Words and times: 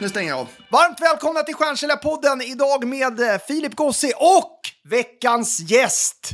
Nu 0.00 0.08
stänger 0.08 0.28
jag 0.28 0.38
av. 0.38 0.48
Varmt 0.70 1.00
välkomna 1.00 1.42
till 1.42 1.54
Stjärnsäljarpodden 1.54 2.42
idag 2.42 2.86
med 2.86 3.20
eh, 3.20 3.38
Filip 3.38 3.74
Gossi 3.74 4.12
och 4.16 4.60
veckans 4.90 5.60
gäst, 5.60 6.30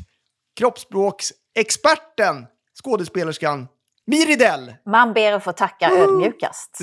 kroppsspråksexperten, 0.58 2.46
skådespelerskan 2.84 3.68
Miri 4.06 4.36
Dell. 4.36 4.74
Man 4.86 5.12
ber 5.12 5.32
att 5.32 5.44
få 5.44 5.52
tacka 5.52 5.90
ödmjukast. 5.90 6.78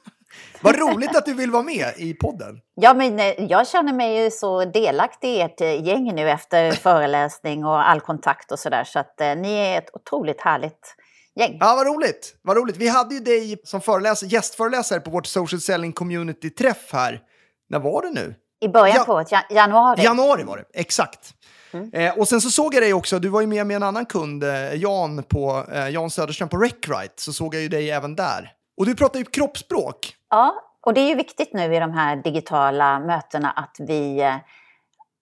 Vad 0.60 0.78
roligt 0.78 1.16
att 1.16 1.26
du 1.26 1.34
vill 1.34 1.50
vara 1.50 1.62
med 1.62 1.94
i 1.96 2.14
podden. 2.14 2.60
Ja, 2.74 2.94
men 2.94 3.20
eh, 3.20 3.44
jag 3.44 3.68
känner 3.68 3.92
mig 3.92 4.22
ju 4.22 4.30
så 4.30 4.64
delaktig 4.64 5.28
i 5.28 5.40
ert 5.40 5.60
eh, 5.60 5.86
gäng 5.86 6.14
nu 6.14 6.30
efter 6.30 6.72
föreläsning 6.72 7.64
och 7.64 7.88
all 7.88 8.00
kontakt 8.00 8.52
och 8.52 8.58
sådär. 8.58 8.84
Så 8.84 8.98
att 8.98 9.20
eh, 9.20 9.36
ni 9.36 9.52
är 9.52 9.78
ett 9.78 9.90
otroligt 9.92 10.40
härligt 10.40 10.94
gäng. 11.36 11.56
Ja, 11.60 11.74
vad 11.76 11.86
roligt. 11.86 12.36
Vad 12.42 12.56
roligt. 12.56 12.76
Vi 12.76 12.88
hade 12.88 13.14
ju 13.14 13.20
dig 13.20 13.60
som 13.64 13.80
föreläsare, 13.80 14.28
gästföreläsare 14.30 15.00
på 15.00 15.10
vårt 15.10 15.26
social 15.26 15.60
selling 15.60 15.92
community-träff 15.92 16.92
här. 16.92 17.20
När 17.68 17.78
var 17.78 18.02
det 18.02 18.10
nu? 18.10 18.34
I 18.60 18.68
början 18.68 18.96
Ja. 18.96 19.04
på 19.04 19.24
ja- 19.30 19.44
januari. 19.50 20.02
Januari 20.02 20.42
var 20.42 20.56
det, 20.56 20.64
exakt. 20.80 21.32
Mm. 21.72 21.90
Eh, 21.92 22.18
och 22.18 22.28
sen 22.28 22.40
så 22.40 22.50
såg 22.50 22.74
jag 22.74 22.82
dig 22.82 22.94
också, 22.94 23.18
du 23.18 23.28
var 23.28 23.40
ju 23.40 23.46
med 23.46 23.66
med 23.66 23.76
en 23.76 23.82
annan 23.82 24.06
kund, 24.06 24.44
eh, 24.44 24.74
Jan, 24.74 25.22
på, 25.22 25.64
eh, 25.72 25.88
Jan 25.88 26.10
Söderström 26.10 26.48
på 26.48 26.56
Reckrite, 26.56 27.14
så 27.22 27.32
såg 27.32 27.54
jag 27.54 27.62
ju 27.62 27.68
dig 27.68 27.90
även 27.90 28.16
där. 28.16 28.52
Och 28.76 28.86
du 28.86 28.94
pratar 28.94 29.18
ju 29.18 29.24
kroppsspråk. 29.24 30.14
Ja, 30.30 30.54
och 30.86 30.94
det 30.94 31.00
är 31.00 31.08
ju 31.08 31.14
viktigt 31.14 31.52
nu 31.52 31.74
i 31.74 31.78
de 31.78 31.92
här 31.92 32.16
digitala 32.16 32.98
mötena 33.00 33.50
att 33.50 33.76
vi, 33.78 34.20
eh, 34.20 34.34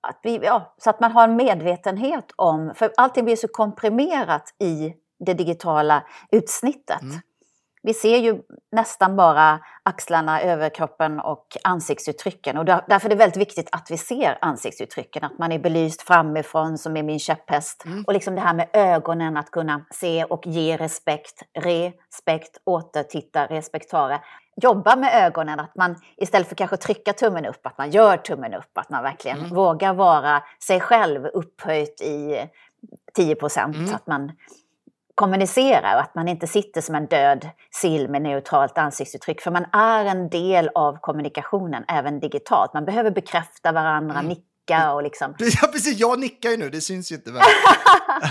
att 0.09 0.20
vi 0.23 0.37
ja, 0.42 0.75
så 0.79 0.91
att 0.91 1.01
man 1.01 1.12
har 1.12 1.25
en 1.25 1.37
medvetenhet 1.37 2.25
om, 2.37 2.73
för 2.77 2.92
allting 2.97 3.25
blir 3.25 3.37
så 3.37 3.48
komprimerat 3.48 4.55
i 4.61 4.92
det 5.27 5.34
digitala 5.34 6.03
utsnittet. 6.33 7.03
Mm. 7.03 7.17
Vi 7.87 7.95
ser 7.95 8.19
ju 8.19 8.43
nästan 8.73 9.17
bara 9.17 9.61
axlarna, 9.83 10.41
överkroppen 10.41 11.20
och 11.20 11.47
ansiktsuttrycken. 11.65 12.57
Och 12.59 12.65
där- 12.65 12.84
därför 12.89 13.07
är 13.09 13.11
det 13.11 13.17
väldigt 13.17 13.37
viktigt 13.41 13.69
att 13.73 13.91
vi 13.91 13.98
ser 13.98 14.39
ansiktsuttrycken, 14.41 15.25
att 15.25 15.39
man 15.39 15.53
är 15.53 15.59
belyst 15.59 16.03
framifrån 16.03 16.79
som 16.79 16.97
är 16.97 17.03
min 17.03 17.19
käpphäst. 17.19 17.85
Mm. 17.85 18.05
Och 18.07 18.12
liksom 18.12 18.35
det 18.35 18.41
här 18.41 18.55
med 18.55 18.69
ögonen, 18.73 19.37
att 19.37 19.51
kunna 19.51 19.85
se 19.91 20.25
och 20.25 20.47
ge 20.47 20.77
respekt, 20.77 21.42
respekt, 21.59 22.59
återtitta, 22.65 23.47
respektara. 23.47 24.20
Jobba 24.62 24.97
med 24.97 25.27
ögonen, 25.27 25.61
att 25.61 25.77
man 25.77 25.97
istället 26.17 26.48
för 26.48 26.55
kanske 26.57 26.77
trycka 26.77 27.12
tummen 27.12 27.47
upp, 27.47 27.67
att 27.67 27.79
man 27.79 27.91
gör 27.91 28.17
tummen 28.17 28.55
upp, 28.55 28.79
att 28.79 28.91
man 28.91 29.03
verkligen 29.03 29.39
Mm. 29.39 29.55
vågar 29.55 29.95
vara 29.95 30.42
sig 30.67 30.81
själv 30.81 31.27
upphöjt 31.27 32.01
i 32.01 32.48
10 33.15 33.35
procent. 33.35 33.77
Mm. 33.77 33.95
Att 33.95 34.07
man 34.07 34.33
kommunicerar 35.15 35.95
och 35.95 36.01
att 36.01 36.15
man 36.15 36.29
inte 36.29 36.47
sitter 36.47 36.81
som 36.81 36.95
en 36.95 37.07
död 37.07 37.48
sill 37.70 38.09
med 38.09 38.23
neutralt 38.23 38.79
ansiktsuttryck. 38.79 39.41
För 39.41 39.51
man 39.51 39.65
är 39.73 40.05
en 40.05 40.29
del 40.29 40.70
av 40.75 40.98
kommunikationen, 41.01 41.84
även 41.89 42.20
digitalt. 42.20 42.75
Man 42.75 42.84
behöver 42.84 43.11
bekräfta 43.11 43.73
varandra, 43.73 44.15
Mm. 44.19 44.27
nicka 44.29 44.92
och 44.92 45.03
liksom... 45.03 45.35
Ja, 45.62 45.69
precis. 45.73 45.98
Jag 45.98 46.20
nickar 46.20 46.51
ju 46.51 46.57
nu, 46.57 46.70
det 46.70 46.81
syns 46.81 47.12
ju 47.12 47.15
inte. 47.17 47.31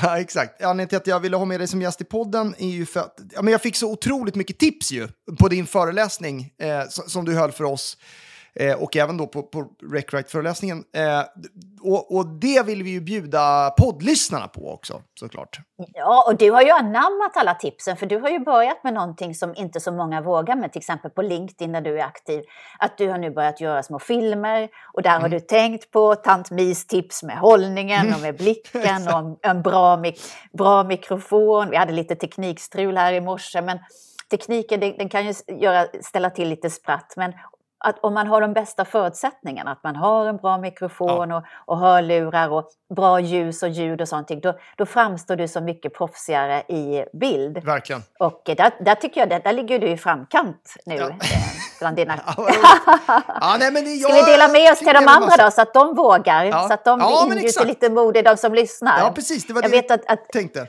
Ja, 0.02 0.20
exakt. 0.20 0.62
Anledningen 0.62 0.90
till 0.90 0.98
att 0.98 1.08
jag 1.08 1.20
ville 1.20 1.38
ha 1.38 1.46
med 1.46 1.60
dig 1.60 1.68
som 1.68 1.82
gäst 1.82 2.02
i 2.02 2.04
podden 2.04 2.56
är 2.58 2.68
ju 2.68 2.86
för 2.86 3.00
att 3.00 3.20
ja, 3.34 3.42
men 3.42 3.52
jag 3.52 3.62
fick 3.62 3.76
så 3.76 3.92
otroligt 3.92 4.36
mycket 4.36 4.60
tips 4.60 4.92
ju 4.92 5.08
på 5.40 5.48
din 5.48 5.66
föreläsning 5.68 6.54
eh, 6.62 6.90
som, 6.90 7.10
som 7.10 7.26
du 7.26 7.36
höll 7.36 7.52
för 7.52 7.64
oss. 7.64 7.98
Eh, 8.60 8.84
och 8.84 8.98
även 8.98 9.18
då 9.18 9.28
på, 9.28 9.44
på 9.44 9.66
Recwrite-föreläsningen. 9.92 10.84
Eh, 10.96 11.22
och, 11.82 12.16
och 12.16 12.28
det 12.28 12.66
vill 12.66 12.84
vi 12.84 12.90
ju 12.90 13.02
bjuda 13.02 13.70
poddlyssnarna 13.78 14.48
på 14.48 14.74
också, 14.74 15.02
såklart. 15.20 15.58
Ja, 15.94 16.24
och 16.28 16.38
du 16.38 16.52
har 16.52 16.62
ju 16.62 16.70
anammat 16.70 17.38
alla 17.38 17.54
tipsen, 17.56 17.98
för 17.98 18.06
du 18.06 18.18
har 18.20 18.30
ju 18.30 18.40
börjat 18.40 18.84
med 18.84 18.94
någonting 18.94 19.36
som 19.36 19.56
inte 19.56 19.80
så 19.80 19.92
många 19.92 20.22
vågar 20.22 20.56
med, 20.56 20.72
till 20.72 20.80
exempel 20.80 21.12
på 21.12 21.22
LinkedIn 21.22 21.72
när 21.72 21.82
du 21.82 22.00
är 22.00 22.04
aktiv. 22.04 22.44
Att 22.80 22.98
du 22.98 23.10
har 23.10 23.18
nu 23.18 23.32
börjat 23.32 23.62
göra 23.62 23.84
små 23.84 24.00
filmer 24.00 24.70
och 24.94 25.02
där 25.02 25.20
har 25.20 25.30
du 25.30 25.40
tänkt 25.40 25.92
på 25.92 26.16
tant 26.16 26.52
Mis 26.52 26.88
tips 26.88 27.24
med 27.24 27.38
hållningen 27.38 28.14
och 28.14 28.22
med 28.22 28.38
blicken 28.38 29.08
och 29.08 29.20
en- 29.20 29.38
en 29.42 29.62
bra, 29.62 29.98
mik- 29.98 30.34
bra 30.58 30.84
mikrofon. 30.84 31.70
Vi 31.70 31.78
hade 31.78 31.94
lite 31.94 32.16
teknikstrul 32.16 32.98
här 32.98 33.14
i 33.14 33.22
morse, 33.22 33.62
men 33.62 33.80
tekniken 34.32 34.80
den, 34.80 34.98
den 34.98 35.10
kan 35.10 35.26
ju 35.28 35.34
göra, 35.48 35.86
ställa 36.02 36.30
till 36.30 36.50
lite 36.50 36.70
spratt. 36.70 37.14
Men 37.18 37.34
att 37.84 37.96
om 38.02 38.14
man 38.14 38.28
har 38.28 38.42
de 38.42 38.54
bästa 38.54 38.86
förutsättningarna, 38.86 39.72
att 39.72 39.84
man 39.84 39.96
har 39.96 40.26
en 40.26 40.38
bra 40.38 40.58
mikrofon 40.58 41.32
och, 41.32 41.44
och 41.66 41.78
hörlurar 41.80 42.50
och 42.50 42.70
bra 42.96 43.20
ljus 43.20 43.64
och 43.64 43.70
ljud 43.70 44.02
och 44.02 44.08
sånt, 44.08 44.28
då, 44.28 44.54
då 44.78 44.86
framstår 44.86 45.36
du 45.36 45.48
som 45.48 45.66
mycket 45.66 45.94
proffsigare 45.94 46.60
i 46.62 47.06
bild. 47.14 47.58
Verkligen. 47.66 48.02
Och 48.20 48.42
där, 48.46 48.84
där 48.84 48.96
tycker 48.96 49.22
jag, 49.22 49.30
där, 49.30 49.40
där 49.40 49.54
ligger 49.54 49.80
du 49.80 49.88
i 49.88 49.98
framkant 49.98 50.74
nu 50.86 50.96
Ja. 50.96 51.10
eh, 51.10 51.16
bland 51.80 51.96
dina... 51.96 52.20
Ja, 52.38 53.22
ja, 53.42 53.56
nej, 53.60 53.72
men 53.72 53.84
det, 53.84 53.90
Ska 53.90 54.14
vi 54.14 54.22
dela 54.22 54.48
med 54.48 54.72
oss 54.72 54.80
till 54.80 54.94
de 54.94 55.08
andra 55.08 55.38
då, 55.46 55.52
så 55.52 55.62
att 55.62 55.74
de 55.74 55.96
vågar? 55.96 56.44
Ja. 56.44 56.68
Så 56.68 56.74
att 56.74 56.86
de 56.86 57.00
Ja, 57.00 57.28
ingjuter 57.32 57.66
lite 57.66 57.90
mod 57.90 58.18
i 58.18 58.22
de 58.22 58.38
som 58.38 58.54
lyssnar. 58.54 59.00
Ja, 59.00 59.12
precis. 59.16 59.48
Det 59.48 59.54
var 59.54 59.62
Jag 59.62 59.72
det 59.72 59.78
vet 59.78 59.92
att, 59.92 60.00
att 60.12 60.20
jag 60.20 60.42
tänkte. 60.42 60.68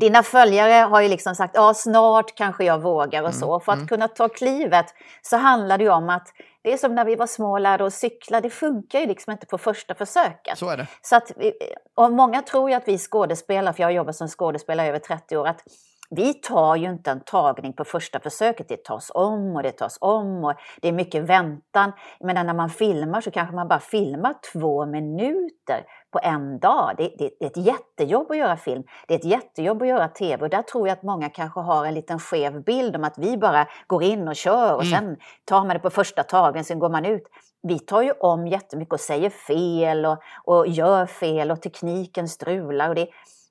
Dina 0.00 0.22
följare 0.22 0.72
har 0.72 1.00
ju 1.00 1.08
liksom 1.08 1.34
sagt 1.34 1.54
ja 1.54 1.74
snart 1.74 2.34
kanske 2.34 2.64
jag 2.64 2.78
vågar 2.82 3.18
Mm, 3.18 3.28
och 3.28 3.34
så. 3.34 3.60
För 3.60 3.72
att 3.72 3.88
kunna 3.88 4.08
ta 4.08 4.28
klivet 4.28 4.86
så 5.22 5.36
handlar 5.36 5.78
det 5.78 5.84
ju 5.84 5.90
om 5.90 6.08
att 6.10 6.28
det 6.62 6.72
är 6.72 6.76
som 6.76 6.94
när 6.94 7.04
vi 7.04 7.16
var 7.16 7.26
små 7.26 7.52
och 7.52 7.60
lärde 7.60 7.84
oss 7.84 7.94
cykla, 7.94 8.40
det 8.40 8.50
funkar 8.50 9.00
ju 9.00 9.06
liksom 9.06 9.32
inte 9.32 9.46
på 9.46 9.58
första 9.58 9.94
försöket. 9.94 10.58
Så 10.58 10.68
är 10.70 10.76
det. 10.76 10.86
Så 11.02 11.16
att, 11.16 11.32
vi- 11.36 11.52
och 11.94 12.12
många 12.12 12.42
tror 12.42 12.70
ju 12.70 12.76
att 12.76 12.88
vi 12.88 12.98
skådespelare, 12.98 13.74
för 13.74 13.82
jag 13.82 13.86
har 13.88 13.92
jobbat 13.92 14.16
som 14.16 14.28
skådespelare 14.28 14.86
i 14.86 14.88
över 14.88 14.98
30 14.98 15.36
år, 15.36 15.46
att 15.46 15.62
vi 16.10 16.34
tar 16.34 16.76
ju 16.76 16.86
inte 16.90 17.10
en 17.10 17.20
tagning 17.20 17.72
på 17.72 17.84
första 17.84 18.20
försöket. 18.20 18.68
Det 18.68 18.84
tas 18.84 19.10
om 19.14 19.56
och 19.56 19.62
det 19.62 19.72
tas 19.72 19.98
om 20.00 20.44
och 20.44 20.54
det 20.82 20.88
är 20.88 20.92
mycket 20.92 21.22
väntan. 21.22 21.92
Men 22.20 22.46
när 22.46 22.54
man 22.54 22.70
filmar 22.70 23.20
så 23.20 23.30
kanske 23.30 23.54
man 23.56 23.68
bara 23.68 23.80
filmar 23.80 24.34
två 24.52 24.86
minuter 24.86 25.84
på 26.16 26.20
en 26.22 26.58
dag. 26.58 26.94
Det, 26.96 27.10
det, 27.18 27.30
det 27.40 27.44
är 27.44 27.50
ett 27.50 27.56
jättejobb 27.56 28.30
att 28.30 28.36
göra 28.36 28.56
film. 28.56 28.82
Det 29.08 29.14
är 29.14 29.18
ett 29.18 29.24
jättejobb 29.24 29.82
att 29.82 29.88
göra 29.88 30.08
tv 30.08 30.42
och 30.42 30.50
där 30.50 30.62
tror 30.62 30.88
jag 30.88 30.92
att 30.92 31.02
många 31.02 31.28
kanske 31.28 31.60
har 31.60 31.86
en 31.86 31.94
liten 31.94 32.18
skev 32.18 32.64
bild 32.64 32.96
om 32.96 33.04
att 33.04 33.18
vi 33.18 33.36
bara 33.36 33.66
går 33.86 34.02
in 34.02 34.28
och 34.28 34.36
kör 34.36 34.74
och 34.74 34.86
sen 34.86 35.16
tar 35.44 35.58
man 35.58 35.68
det 35.68 35.78
på 35.78 35.90
första 35.90 36.22
tagningen, 36.22 36.64
sen 36.64 36.78
går 36.78 36.88
man 36.88 37.04
ut. 37.04 37.22
Vi 37.62 37.78
tar 37.78 38.02
ju 38.02 38.12
om 38.12 38.46
jättemycket 38.46 38.92
och 38.92 39.00
säger 39.00 39.30
fel 39.30 40.06
och, 40.06 40.18
och 40.44 40.66
gör 40.66 41.06
fel 41.06 41.50
och 41.50 41.62
tekniken 41.62 42.28
strular. 42.28 42.88
Och 42.88 42.94
det, 42.94 43.08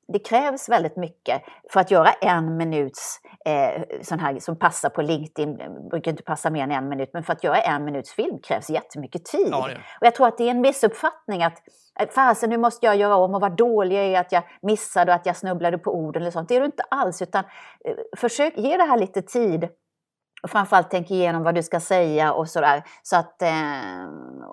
det 0.08 0.20
krävs 0.20 0.70
väldigt 0.70 0.98
mycket 0.98 1.42
för 1.74 1.80
att 1.80 1.92
göra 1.92 2.12
en 2.12 2.58
minuts 2.58 3.20
eh, 3.46 3.84
sån 4.02 4.20
här 4.20 4.40
som 4.40 4.60
passar 4.60 4.90
på 4.90 5.02
LinkedIn, 5.02 5.58
brukar 5.90 6.12
inte 6.12 6.24
passa 6.24 6.50
mer 6.50 6.64
än 6.64 6.72
en 6.72 6.90
minut, 6.90 7.10
men 7.14 7.24
för 7.24 7.34
att 7.34 7.44
göra 7.44 7.58
en 7.58 7.86
minuts 7.86 8.14
film 8.14 8.40
krävs 8.40 8.70
jättemycket 8.70 9.26
tid. 9.26 9.48
Ja. 9.52 9.70
Och 10.00 10.06
jag 10.06 10.16
tror 10.16 10.28
att 10.28 10.38
det 10.38 10.44
är 10.44 10.52
en 10.52 10.62
missuppfattning 10.62 11.44
att 11.44 11.62
eh, 12.00 12.10
fasen 12.10 12.50
nu 12.50 12.58
måste 12.58 12.86
jag 12.86 12.96
göra 12.96 13.16
om 13.16 13.36
och 13.36 13.42
vad 13.42 13.58
dålig 13.58 13.96
jag 13.98 14.06
är 14.06 14.20
att 14.20 14.32
jag 14.32 14.44
missade 14.62 15.12
och 15.12 15.16
att 15.16 15.26
jag 15.26 15.36
snubblade 15.36 15.78
på 15.78 15.96
orden 15.96 16.22
eller 16.22 16.32
sånt. 16.32 16.50
Det 16.50 16.56
är 16.56 16.60
du 16.60 16.66
inte 16.66 16.84
alls, 16.90 17.22
utan 17.22 17.44
eh, 17.86 17.96
försök 18.18 18.58
ge 18.58 18.78
det 18.78 18.84
här 18.84 18.98
lite 18.98 19.22
tid 19.22 19.70
och 20.44 20.50
framförallt 20.52 20.88
tänk 20.92 21.12
igenom 21.12 21.44
vad 21.44 21.56
du 21.56 21.64
ska 21.64 21.80
säga 21.80 22.34
och 22.34 22.50
sådär. 22.50 22.84
Så 23.04 23.16
att, 23.16 23.42
eh, 23.42 23.50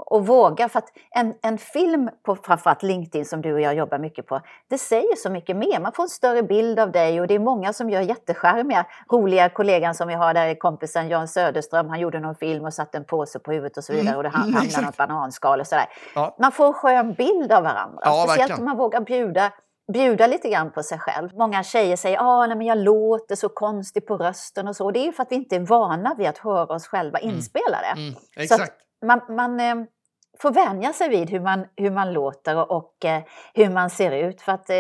och 0.07 0.27
våga, 0.27 0.69
för 0.69 0.79
att 0.79 0.89
en, 1.11 1.35
en 1.43 1.59
film 1.59 2.11
på 2.23 2.37
framförallt 2.37 2.83
LinkedIn 2.83 3.25
som 3.25 3.43
du 3.43 3.53
och 3.53 3.61
jag 3.61 3.75
jobbar 3.75 3.99
mycket 3.99 4.27
på, 4.27 4.41
det 4.71 4.79
säger 4.79 5.17
så 5.17 5.31
mycket 5.31 5.57
mer. 5.57 5.81
Man 5.81 5.93
får 5.93 6.03
en 6.03 6.09
större 6.09 6.43
bild 6.43 6.79
av 6.79 6.93
dig 6.93 7.21
och 7.21 7.27
det 7.27 7.35
är 7.35 7.39
många 7.39 7.73
som 7.73 7.91
gör 7.91 8.01
jätteskärmiga, 8.01 8.87
roliga 9.13 9.49
kollegan 9.49 9.95
som 9.95 10.09
vi 10.09 10.15
har 10.15 10.35
där, 10.35 10.55
kompisen 10.55 11.09
Jan 11.09 11.29
Söderström, 11.29 11.89
han 11.89 12.01
gjorde 12.01 12.21
någon 12.21 12.35
film 12.35 12.65
och 12.65 12.75
satte 12.75 12.99
en 12.99 13.05
påse 13.05 13.39
på 13.39 13.53
huvudet 13.53 13.77
och 13.77 13.85
så 13.85 13.93
vidare 13.93 14.17
och 14.17 14.23
det 14.23 14.29
mm, 14.29 14.41
hamnade 14.41 14.87
något 14.87 14.97
bananskal 14.97 15.61
och 15.61 15.67
sådär. 15.67 15.87
Ja. 16.15 16.37
Man 16.39 16.53
får 16.53 16.67
en 16.67 16.73
skön 16.73 17.13
bild 17.15 17.53
av 17.53 17.63
varandra, 17.63 17.99
Ja, 18.05 18.25
speciellt 18.27 18.51
verkligen. 18.51 18.59
om 18.61 18.65
man 18.65 18.77
vågar 18.77 19.01
bjuda 19.01 19.53
bjuda 19.93 20.27
lite 20.27 20.49
grann 20.49 20.73
på 20.73 20.83
sig 20.83 20.99
själv. 20.99 21.31
Många 21.35 21.63
tjejer 21.63 21.97
säger 21.97 22.17
att 22.17 22.51
ah, 22.51 22.63
jag 22.63 22.79
låter 22.79 23.37
så 23.37 23.49
konstigt 23.49 24.07
på 24.07 24.17
rösten 24.17 24.69
och 24.69 24.77
så. 24.77 24.85
Och 24.85 24.93
det 24.93 24.99
är 24.99 25.05
ju 25.05 25.13
för 25.13 25.23
att 25.23 25.31
vi 25.33 25.37
inte 25.37 25.57
är 25.57 25.61
vana 25.61 26.15
vid 26.19 26.27
att 26.27 26.39
höra 26.39 26.75
oss 26.75 26.87
själva 26.87 27.19
inspelade. 27.19 27.87
Mm, 27.87 28.15
Så 28.15 28.41
exakt. 28.41 28.75
man, 29.07 29.21
man, 29.29 29.87
eh, 30.35 30.39
få 30.41 30.51
vänja 30.51 30.93
sig 30.93 31.09
vid 31.09 31.31
hur 31.31 31.41
man, 31.41 31.67
hur 31.77 31.91
man 31.91 32.13
låter 32.13 32.73
och, 32.73 33.05
eh, 33.05 33.23
hur 33.55 33.71
man 33.71 33.91
ser 33.91 34.13
ut. 34.13 34.41
För 34.43 34.53
att 34.53 34.71
eh, 34.71 34.77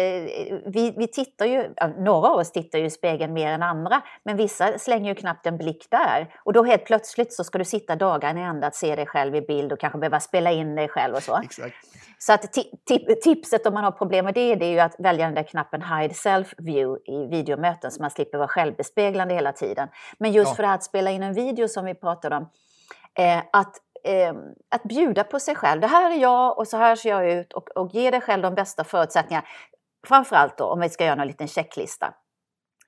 vi, 0.66 0.94
vi 0.96 1.08
tittar 1.12 1.46
ju, 1.46 1.74
några 1.98 2.28
av 2.28 2.38
oss 2.38 2.52
tittar 2.52 2.78
ju 2.78 2.84
i 2.84 2.90
spegeln 2.90 3.32
mer 3.32 3.52
än 3.52 3.62
andra, 3.62 4.02
men 4.24 4.36
vissa 4.36 4.78
slänger 4.78 5.08
ju 5.08 5.14
knappt 5.14 5.46
en 5.46 5.58
blick 5.58 5.86
där. 5.90 6.34
Och 6.44 6.52
då 6.52 6.62
helt 6.64 6.84
plötsligt 6.84 7.32
så 7.32 7.44
ska 7.44 7.58
du 7.58 7.64
sitta 7.64 7.96
dagarna 7.96 8.40
i 8.40 8.42
ända 8.42 8.66
att 8.66 8.74
se 8.74 8.96
dig 8.96 9.06
själv 9.06 9.34
i 9.36 9.40
bild 9.42 9.72
och 9.72 9.80
kanske 9.80 9.98
behöva 9.98 10.20
spela 10.20 10.50
in 10.52 10.74
dig 10.74 10.88
själv 10.88 11.14
och 11.14 11.22
så. 11.22 11.40
Exakt. 11.44 11.74
Så 12.18 12.32
att 12.32 12.56
ti- 12.56 12.70
ti- 12.90 13.14
tipset 13.22 13.66
om 13.66 13.74
man 13.74 13.84
har 13.84 13.90
problem 13.90 14.24
med 14.24 14.34
det, 14.34 14.54
det 14.54 14.64
är 14.66 14.70
ju 14.70 14.80
att 14.80 14.94
välja 14.98 15.26
den 15.26 15.34
där 15.34 15.42
knappen 15.42 15.82
Hide 15.82 16.14
Self 16.14 16.54
View 16.58 17.12
i 17.12 17.26
videomöten 17.26 17.90
så 17.90 18.02
man 18.02 18.10
slipper 18.10 18.38
vara 18.38 18.48
självbespeglande 18.48 19.34
hela 19.34 19.52
tiden. 19.52 19.88
Men 20.18 20.32
just 20.32 20.48
Ja. 20.50 20.54
för 20.54 20.62
det 20.62 20.66
här 20.68 20.74
att 20.74 20.84
spela 20.84 21.10
in 21.10 21.22
en 21.22 21.34
video 21.34 21.68
som 21.68 21.84
vi 21.84 21.94
pratade 21.94 22.36
om, 22.36 22.48
eh, 23.18 23.38
att, 23.52 23.76
eh, 24.04 24.34
att 24.70 24.82
bjuda 24.82 25.24
på 25.24 25.40
sig 25.40 25.54
själv. 25.54 25.80
Det 25.80 25.86
här 25.86 26.10
är 26.10 26.16
jag 26.16 26.58
och 26.58 26.68
så 26.68 26.76
här 26.76 26.96
ser 26.96 27.10
jag 27.10 27.30
ut 27.30 27.52
och, 27.52 27.68
och 27.68 27.90
ge 27.94 28.10
dig 28.10 28.20
själv 28.20 28.42
de 28.42 28.54
bästa 28.54 28.84
förutsättningarna. 28.84 29.46
Framförallt 30.06 30.58
då 30.58 30.64
om 30.64 30.80
vi 30.80 30.88
ska 30.88 31.04
göra 31.04 31.22
en 31.22 31.28
liten 31.28 31.48
checklista. 31.48 32.14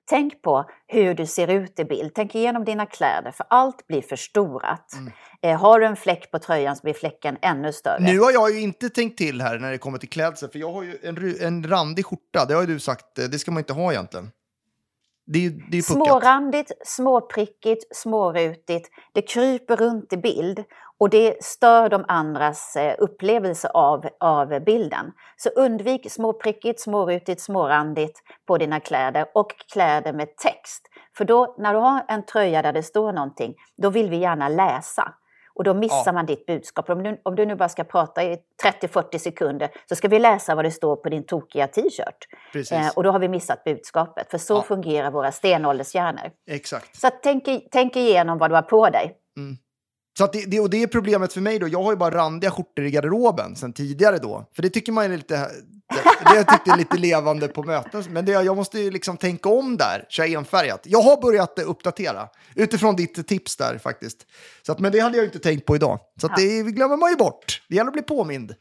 Tänk 0.06 0.43
på 0.43 0.70
hur 0.87 1.14
du 1.14 1.26
ser 1.26 1.49
ut 1.49 1.78
i 1.78 1.84
bild. 1.84 2.12
Tänk 2.14 2.34
igenom 2.34 2.64
dina 2.64 2.87
kläder, 2.87 3.31
för 3.31 3.46
allt 3.50 3.87
blir 3.87 4.02
förstorat. 4.02 4.93
Mm. 4.93 5.12
Eh, 5.43 5.61
har 5.61 5.81
du 5.81 5.87
en 5.87 5.96
fläck 5.96 6.31
på 6.31 6.38
tröjan 6.38 6.76
så 6.76 6.82
blir 6.82 6.94
fläcken 6.94 7.37
ännu 7.43 7.72
större. 7.72 8.00
Nu 8.00 8.19
har 8.19 8.32
jag 8.32 8.50
ju 8.50 8.60
inte 8.60 8.88
tänkt 8.90 9.19
till 9.19 9.40
här 9.40 9.58
när 9.58 9.70
det 9.70 9.78
kommer 9.78 9.99
till 9.99 10.08
klädsel, 10.08 10.50
för 10.50 10.58
jag 10.58 10.72
har 10.72 10.82
ju 10.82 10.99
en, 11.02 11.37
en 11.40 11.69
randig 11.69 12.06
skjorta. 12.06 12.44
Det 12.49 12.55
har 12.55 12.60
ju 12.60 12.67
du 12.67 12.81
sagt, 12.81 13.19
eh, 13.19 13.25
det 13.25 13.38
ska 13.38 13.50
man 13.50 13.60
inte 13.60 13.72
ha 13.72 13.93
egentligen. 13.93 14.31
Det 15.26 15.38
är 15.38 15.43
ju 15.43 15.50
det 15.50 15.76
är 15.76 15.76
ju 15.76 15.82
puckat. 15.82 16.06
Smårandigt, 16.06 16.72
småprickigt, 16.84 17.96
smårutigt. 17.96 18.88
Det 19.12 19.22
kryper 19.22 19.76
runt 19.76 20.12
i 20.12 20.17
bild 20.17 20.64
och 21.00 21.11
det 21.11 21.44
stör 21.44 21.88
de 21.88 22.05
andras 22.08 22.76
eh, 22.76 22.94
upplevelse 22.99 23.69
av, 23.69 24.08
av 24.20 24.61
bilden. 24.61 25.12
Så 25.37 25.49
undvik 25.49 26.12
småprickigt, 26.12 26.81
smårutigt, 26.81 27.41
smårandigt 27.41 28.20
på 28.46 28.58
dina 28.58 28.81
kläder 28.81 29.26
och 29.35 29.52
kläder 29.73 30.12
med 30.12 30.37
text. 30.37 30.82
För 31.17 31.25
då 31.25 31.55
när 31.58 31.75
du 31.75 31.81
har 31.81 32.05
en 32.08 32.26
tröja 32.26 32.62
där 32.62 32.73
det 32.73 32.82
står 32.82 33.12
någonting, 33.12 33.55
då 33.82 33.91
vill 33.91 34.11
vi 34.11 34.17
gärna 34.17 34.49
läsa. 34.49 35.14
Och 35.56 35.64
då 35.64 35.75
missar 35.75 36.02
Ja. 36.06 36.12
man 36.12 36.26
ditt 36.26 36.46
budskap. 36.46 36.91
Om 36.91 37.02
du, 37.02 37.20
om 37.23 37.35
du 37.37 37.46
nu 37.46 37.55
bara 37.55 37.69
ska 37.69 37.85
prata 37.85 38.23
i 38.25 38.38
30-40 38.64 39.19
sekunder 39.19 39.69
så 39.88 39.96
ska 39.96 40.08
vi 40.08 40.19
läsa 40.19 40.55
vad 40.55 40.64
det 40.64 40.70
står 40.70 40.96
på 40.96 41.08
din 41.08 41.26
tokiga 41.26 41.67
t-shirt. 41.67 42.26
Eh, 42.73 42.88
och 42.96 43.02
då 43.02 43.11
har 43.11 43.19
vi 43.19 43.29
missat 43.29 43.64
budskapet. 43.64 44.31
För 44.31 44.38
så 44.38 44.55
Ja. 44.55 44.62
fungerar 44.62 45.11
våra 45.11 45.32
stenåldershjärnor. 45.32 46.31
Exakt. 46.50 46.96
Så 47.00 47.11
tänk, 47.23 47.44
tänk 47.70 47.96
igenom 47.96 48.38
vad 48.38 48.50
du 48.50 48.55
har 48.55 48.62
på 48.62 48.88
dig. 48.91 49.17
Så 50.19 50.25
att 50.25 50.32
det, 50.32 50.44
det, 50.44 50.61
och 50.61 50.70
det 50.70 50.82
är 50.82 50.87
problemet 50.87 51.32
för 51.32 51.40
mig 51.40 51.58
då. 51.58 51.69
Jag 51.69 51.82
har 51.82 51.93
ju 51.93 51.96
bara 51.96 52.14
randiga 52.14 52.50
skjortor 52.50 52.84
i 52.84 52.90
garderoben 52.90 53.56
sen 53.56 53.72
tidigare 53.72 54.19
då. 54.19 54.50
För 54.56 54.62
det 54.62 54.70
tycker 54.70 54.93
man 54.93 55.05
är 55.05 55.16
lite... 55.16 55.50
Det, 56.25 56.38
det 56.38 56.44
tyckte 56.44 56.70
är 56.70 56.76
lite 56.76 56.96
levande 56.96 57.49
på 57.49 57.62
möten. 57.62 58.05
Men 58.11 58.25
det, 58.25 58.32
jag 58.32 58.56
måste 58.56 58.81
ju 58.81 58.90
liksom 58.90 59.16
tänka 59.16 59.49
om 59.49 59.76
där, 59.76 60.06
köra 60.08 60.26
enfärgat. 60.26 60.81
Jag 60.84 61.02
har 61.02 61.22
börjat 61.22 61.58
uppdatera 61.58 62.28
utifrån 62.55 62.96
ditt 62.96 63.28
tips 63.28 63.56
där 63.56 63.78
faktiskt. 63.78 64.26
Så 64.66 64.72
att, 64.72 64.78
men 64.78 64.93
det 64.93 65.00
hade 65.00 65.16
jag 65.16 65.26
inte 65.26 65.38
tänkt 65.38 65.66
på 65.66 65.76
idag. 65.76 66.00
Så 66.20 66.26
att 66.26 66.37
det 66.37 66.62
glömmer 66.62 66.96
man 66.96 67.10
ju 67.10 67.17
bort. 67.17 67.62
Det 67.69 67.76
gäller 67.76 67.88
att 67.88 67.93
bli 67.93 68.02
påmind. 68.02 68.55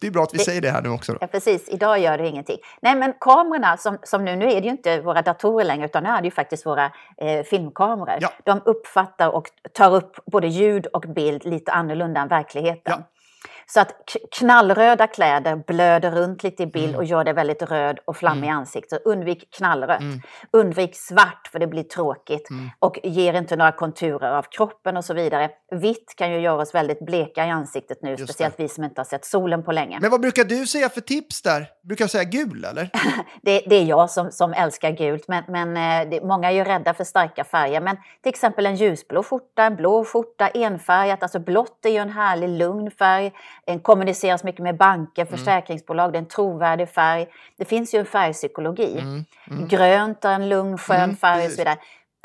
Det 0.00 0.06
är 0.06 0.10
bra 0.10 0.22
att 0.22 0.34
vi 0.34 0.38
säger 0.38 0.60
det 0.60 0.70
här 0.70 0.82
nu 0.82 0.88
också. 0.88 1.12
Då. 1.12 1.18
Ja, 1.20 1.26
precis. 1.26 1.68
Idag 1.68 1.98
gör 1.98 2.18
det 2.18 2.28
ingenting. 2.28 2.58
Nej, 2.82 2.96
men 2.96 3.14
kamerorna 3.20 3.76
som, 3.76 3.98
som 4.02 4.24
nu, 4.24 4.36
nu 4.36 4.44
är 4.44 4.60
det 4.60 4.66
ju 4.66 4.70
inte 4.70 5.00
våra 5.00 5.22
datorer 5.22 5.64
längre, 5.64 5.84
utan 5.84 6.02
nu 6.02 6.08
är 6.08 6.20
det 6.20 6.24
ju 6.24 6.30
faktiskt 6.30 6.66
våra 6.66 6.92
eh, 7.16 7.42
filmkameror. 7.44 8.18
Ja. 8.20 8.32
De 8.44 8.60
uppfattar 8.64 9.28
och 9.28 9.46
tar 9.72 9.94
upp 9.94 10.16
både 10.26 10.46
ljud 10.46 10.86
och 10.86 11.04
bild 11.14 11.44
lite 11.44 11.72
annorlunda 11.72 12.20
än 12.20 12.28
verkligheten. 12.28 12.94
Ja. 12.98 13.02
Så 13.66 13.80
att 13.80 14.16
knallröda 14.38 15.06
kläder 15.06 15.56
blöder 15.56 16.10
runt 16.10 16.42
lite 16.42 16.62
i 16.62 16.66
bild 16.66 16.96
och 16.96 17.04
gör 17.04 17.24
dig 17.24 17.34
väldigt 17.34 17.62
röd 17.62 17.98
och 18.04 18.16
flammig 18.16 18.46
i 18.46 18.50
ansiktet. 18.50 19.02
Undvik 19.04 19.54
knallrött. 19.56 20.02
Undvik 20.50 20.96
svart 20.96 21.48
för 21.52 21.58
det 21.58 21.66
blir 21.66 21.82
tråkigt 21.82 22.48
och 22.78 22.98
ger 23.02 23.34
inte 23.34 23.56
några 23.56 23.72
konturer 23.72 24.32
av 24.32 24.42
kroppen 24.42 24.96
och 24.96 25.04
så 25.04 25.14
vidare. 25.14 25.50
Vitt 25.70 26.14
kan 26.16 26.32
ju 26.32 26.40
göra 26.40 26.62
oss 26.62 26.74
väldigt 26.74 27.00
bleka 27.06 27.46
i 27.46 27.50
ansiktet 27.50 27.98
nu, 28.02 28.16
det. 28.16 28.24
speciellt 28.24 28.54
vi 28.60 28.68
som 28.68 28.84
inte 28.84 29.00
har 29.00 29.04
sett 29.04 29.24
solen 29.24 29.62
på 29.62 29.72
länge. 29.72 29.98
Men 30.00 30.10
vad 30.10 30.20
brukar 30.20 30.44
du 30.44 30.66
säga 30.66 30.88
för 30.88 31.00
tips 31.00 31.42
där? 31.42 31.66
Brukar 31.82 32.02
jag 32.02 32.10
säga 32.10 32.24
gul 32.24 32.64
eller? 32.64 32.90
Det, 33.42 33.62
det 33.66 33.76
är 33.76 33.84
jag 33.84 34.10
som, 34.10 34.32
som 34.32 34.52
älskar 34.52 34.90
gult, 34.90 35.28
men, 35.28 35.44
men 35.48 35.76
eh, 35.76 36.10
det, 36.10 36.24
många 36.24 36.50
är 36.50 36.54
ju 36.54 36.64
rädda 36.64 36.94
för 36.94 37.04
starka 37.04 37.44
färger. 37.44 37.80
Men 37.80 37.96
till 37.96 38.30
exempel 38.30 38.66
en 38.66 38.76
ljusblå 38.76 39.22
skjorta, 39.22 39.62
en 39.62 39.76
blå 39.76 40.04
skjorta, 40.04 40.48
enfärgat. 40.48 41.22
Alltså 41.22 41.38
blått 41.38 41.84
är 41.84 41.90
ju 41.90 41.96
en 41.96 42.10
härlig 42.10 42.48
lugn 42.48 42.90
färg. 42.90 43.32
Den 43.66 43.80
kommuniceras 43.80 44.44
mycket 44.44 44.62
med 44.62 44.76
banker, 44.76 45.24
försäkringsbolag, 45.24 46.12
det 46.12 46.18
är 46.18 46.22
en 46.22 46.28
trovärdig 46.28 46.88
färg. 46.88 47.26
Det 47.58 47.64
finns 47.64 47.94
ju 47.94 47.98
en 47.98 48.06
färgpsykologi. 48.06 49.02
Grönt 49.68 50.24
är 50.24 50.32
en 50.32 50.48
lugn, 50.48 50.78
skön 50.78 51.10
Mm, 51.10 51.16
färg 51.16 51.46
och 51.46 51.50
så 51.50 51.56
vidare. 51.56 51.78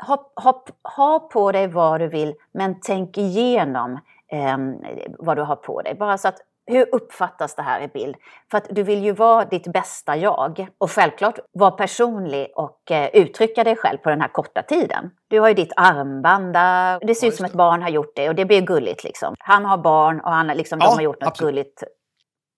Ha, 0.06 0.32
ha, 0.34 0.64
ha 0.96 1.18
på 1.18 1.52
dig 1.52 1.66
vad 1.66 2.00
du 2.00 2.08
vill, 2.08 2.34
men 2.52 2.80
tänk 2.80 3.18
igenom 3.18 4.00
ehm, 4.32 4.74
vad 5.18 5.36
du 5.36 5.42
har 5.42 5.56
på 5.56 5.82
dig. 5.82 5.94
Bara 5.94 6.18
så 6.18 6.28
att 6.28 6.38
hur 6.66 6.94
uppfattas 6.94 7.54
det 7.54 7.62
här 7.62 7.80
i 7.80 7.88
bild? 7.88 8.16
För 8.50 8.58
att 8.58 8.66
du 8.70 8.82
vill 8.82 9.04
ju 9.04 9.12
vara 9.12 9.44
ditt 9.44 9.72
bästa 9.72 10.16
jag 10.16 10.68
och 10.78 10.90
självklart 10.90 11.38
vara 11.52 11.70
personlig 11.70 12.52
och 12.56 12.90
eh, 12.90 13.10
uttrycka 13.12 13.64
dig 13.64 13.76
själv 13.76 13.98
på 13.98 14.10
den 14.10 14.20
här 14.20 14.28
korta 14.28 14.62
tiden. 14.62 15.10
Du 15.28 15.40
har 15.40 15.48
ju 15.48 15.54
ditt 15.54 15.72
armband 15.76 16.52
där, 16.52 17.00
det 17.06 17.14
ser 17.14 17.26
ut 17.26 17.34
som 17.34 17.46
ett 17.46 17.52
barn 17.52 17.82
har 17.82 17.88
gjort 17.88 18.12
det 18.16 18.28
och 18.28 18.34
det 18.34 18.44
blir 18.44 18.60
gulligt 18.60 19.04
liksom. 19.04 19.34
Han 19.38 19.64
har 19.64 19.78
barn 19.78 20.20
och 20.20 20.30
han 20.30 20.46
liksom, 20.46 20.78
Ja, 20.82 20.86
de 20.86 20.94
har 20.94 21.02
gjort 21.02 21.20
något 21.20 21.28
absolut. 21.28 21.54
gulligt. 21.54 21.82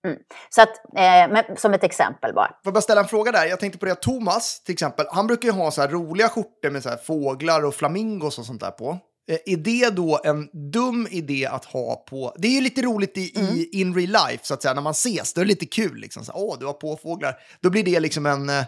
Mm. 0.07 0.17
Så 0.49 0.61
att, 0.61 0.69
eh, 0.97 1.55
som 1.55 1.73
ett 1.73 1.83
exempel 1.83 2.33
bara. 2.33 2.47
Får 2.47 2.57
jag 2.63 2.73
bara 2.73 2.81
ställa 2.81 3.01
en 3.01 3.07
fråga 3.07 3.31
där? 3.31 3.45
Jag 3.45 3.59
tänkte 3.59 3.79
på 3.79 3.85
det, 3.85 3.95
Thomas 3.95 4.63
till 4.63 4.73
exempel, 4.73 5.05
han 5.11 5.27
brukar 5.27 5.47
ju 5.47 5.53
ha 5.53 5.71
så 5.71 5.81
här 5.81 5.87
roliga 5.87 6.29
skjortor 6.29 6.69
med 6.69 6.83
så 6.83 6.89
här 6.89 6.97
fåglar 6.97 7.65
och 7.65 7.75
flamingos 7.75 8.39
och 8.39 8.45
sånt 8.45 8.61
där 8.61 8.71
på. 8.71 8.97
Eh, 9.31 9.37
Är 9.53 9.57
det 9.57 9.89
då 9.89 10.19
en 10.23 10.49
dum 10.71 11.07
idé 11.11 11.45
att 11.45 11.65
ha 11.65 11.95
på... 11.95 12.35
Det 12.37 12.47
är 12.47 12.51
ju 12.51 12.61
lite 12.61 12.81
roligt 12.81 13.17
i, 13.17 13.21
i 13.21 13.69
in 13.81 13.95
real 13.95 14.09
life, 14.29 14.45
så 14.45 14.53
att 14.53 14.61
säga, 14.61 14.73
när 14.73 14.81
man 14.81 14.91
ses. 14.91 15.33
Då 15.33 15.41
är 15.41 15.45
det 15.45 15.49
lite 15.49 15.65
kul. 15.65 15.97
Liksom. 15.97 16.25
Så, 16.25 16.31
Åh, 16.35 16.59
du 16.59 16.65
har 16.65 16.73
på 16.73 16.97
fåglar. 16.97 17.35
Då 17.61 17.69
blir 17.69 17.83
det 17.83 17.99
liksom 17.99 18.25
en, 18.25 18.49
eh, 18.49 18.63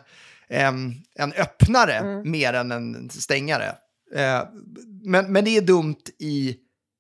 en, 0.50 0.94
en 1.16 1.33
öppnare 1.33 2.24
mer 2.25 2.54
än 2.54 2.72
en 2.72 3.10
stängare. 3.10 3.75
Eh, 4.16 4.42
Men, 5.04 5.31
men 5.31 5.45
det 5.45 5.57
är 5.57 5.62
dumt 5.62 6.04
i 6.19 6.56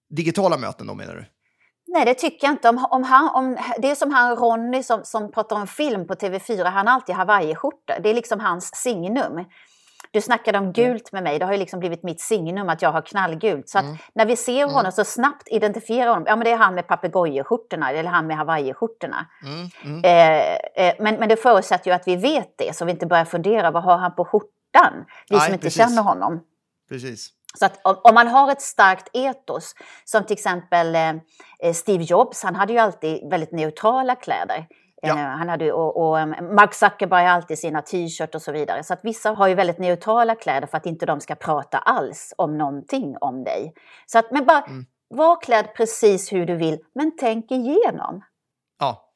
digitala 0.09 0.57
möten 0.57 0.87
då, 0.87 0.93
menar 0.93 1.15
du? 1.15 1.25
Nej, 1.93 2.05
det 2.05 2.13
tycker 2.13 2.47
jag 2.47 2.53
inte. 2.53 2.69
Om, 2.69 2.85
om 2.91 3.03
han, 3.03 3.29
om, 3.35 3.57
det 3.77 3.91
är 3.91 3.95
som 3.95 4.11
han 4.11 4.35
Ronny 4.35 4.83
som, 4.83 5.03
som 5.03 5.31
pratar 5.31 5.55
om 5.55 5.67
film 5.67 6.07
på 6.07 6.13
TV4, 6.13 6.63
han 6.63 6.87
har 6.87 6.93
alltid 6.93 7.15
hawaiiskjorta. 7.15 7.99
Det 7.99 8.09
är 8.09 8.13
liksom 8.13 8.39
hans 8.39 8.75
signum. 8.75 9.45
Du 10.11 10.21
snackade 10.21 10.57
om 10.57 10.73
gult 10.73 11.11
med 11.11 11.23
mig, 11.23 11.39
det 11.39 11.45
har 11.45 11.51
ju 11.51 11.59
liksom 11.59 11.79
blivit 11.79 12.03
mitt 12.03 12.21
signum 12.21 12.69
att 12.69 12.81
jag 12.81 12.91
har 12.91 13.01
knallgult. 13.01 13.69
Så 13.69 13.79
att 13.79 13.85
när 14.13 14.25
vi 14.25 14.35
ser 14.35 14.65
honom 14.65 14.91
så 14.91 15.03
snabbt 15.03 15.47
identifierar 15.47 16.09
honom, 16.09 16.23
ja 16.27 16.35
men 16.35 16.45
det 16.45 16.51
är 16.51 16.57
han 16.57 16.75
med 16.75 16.87
papegojeskjortorna 16.87 17.91
eller 17.91 18.09
han 18.09 18.27
med 18.27 18.37
hawaiiskjortorna. 18.37 19.25
Eh, 20.03 20.53
eh, 20.85 20.93
men, 20.99 21.15
men 21.15 21.29
det 21.29 21.37
förutsätter 21.37 21.91
ju 21.91 21.95
att 21.95 22.07
vi 22.07 22.15
vet 22.15 22.57
det, 22.57 22.75
så 22.75 22.85
vi 22.85 22.91
inte 22.91 23.05
börjar 23.05 23.25
fundera, 23.25 23.71
vad 23.71 23.83
har 23.83 23.97
han 23.97 24.15
på 24.15 24.25
skjortan? 24.25 25.05
Vi 25.29 25.35
Nej, 25.35 25.45
som 25.45 25.53
inte 25.53 25.65
precis. 25.65 25.81
känner 25.81 26.01
honom. 26.01 26.43
Precis. 26.89 27.29
Så 27.59 27.65
att 27.65 27.79
om, 27.83 28.13
man 28.13 28.27
har 28.27 28.51
ett 28.51 28.61
starkt 28.61 29.09
etos, 29.13 29.73
som 30.05 30.23
till 30.23 30.33
exempel 30.33 30.95
eh, 30.95 31.09
eh, 31.59 31.73
Steve 31.73 32.03
Jobs, 32.03 32.43
han 32.43 32.55
hade 32.55 32.73
ju 32.73 32.79
alltid 32.79 33.29
väldigt 33.29 33.51
neutrala 33.51 34.15
kläder. 34.15 34.67
Ja. 35.01 35.09
Eh, 35.09 35.25
han 35.25 35.49
hade, 35.49 35.71
och, 35.73 35.97
och 35.97 36.27
Mark 36.27 36.73
Zuckerberg 36.73 37.25
har 37.25 37.31
alltid 37.31 37.59
sina 37.59 37.81
t-shirt 37.81 38.35
och 38.35 38.41
så 38.41 38.51
vidare. 38.51 38.83
Så 38.83 38.93
att 38.93 38.99
vissa 39.03 39.31
har 39.31 39.47
ju 39.47 39.55
väldigt 39.55 39.79
neutrala 39.79 40.35
kläder 40.35 40.67
för 40.67 40.77
att 40.77 40.85
inte 40.85 41.05
de 41.05 41.19
ska 41.19 41.35
prata 41.35 41.77
alls 41.77 42.33
om 42.37 42.57
någonting 42.57 43.15
om 43.21 43.43
dig. 43.43 43.73
Så 44.05 44.19
att, 44.19 44.31
men 44.31 44.45
bara 44.45 44.61
Mm. 44.61 44.85
var 45.09 45.41
klädd 45.41 45.73
precis 45.75 46.33
hur 46.33 46.45
du 46.45 46.55
vill, 46.55 46.79
men 46.95 47.11
tänk 47.19 47.51
igenom. 47.51 48.21
Ja, 48.79 49.07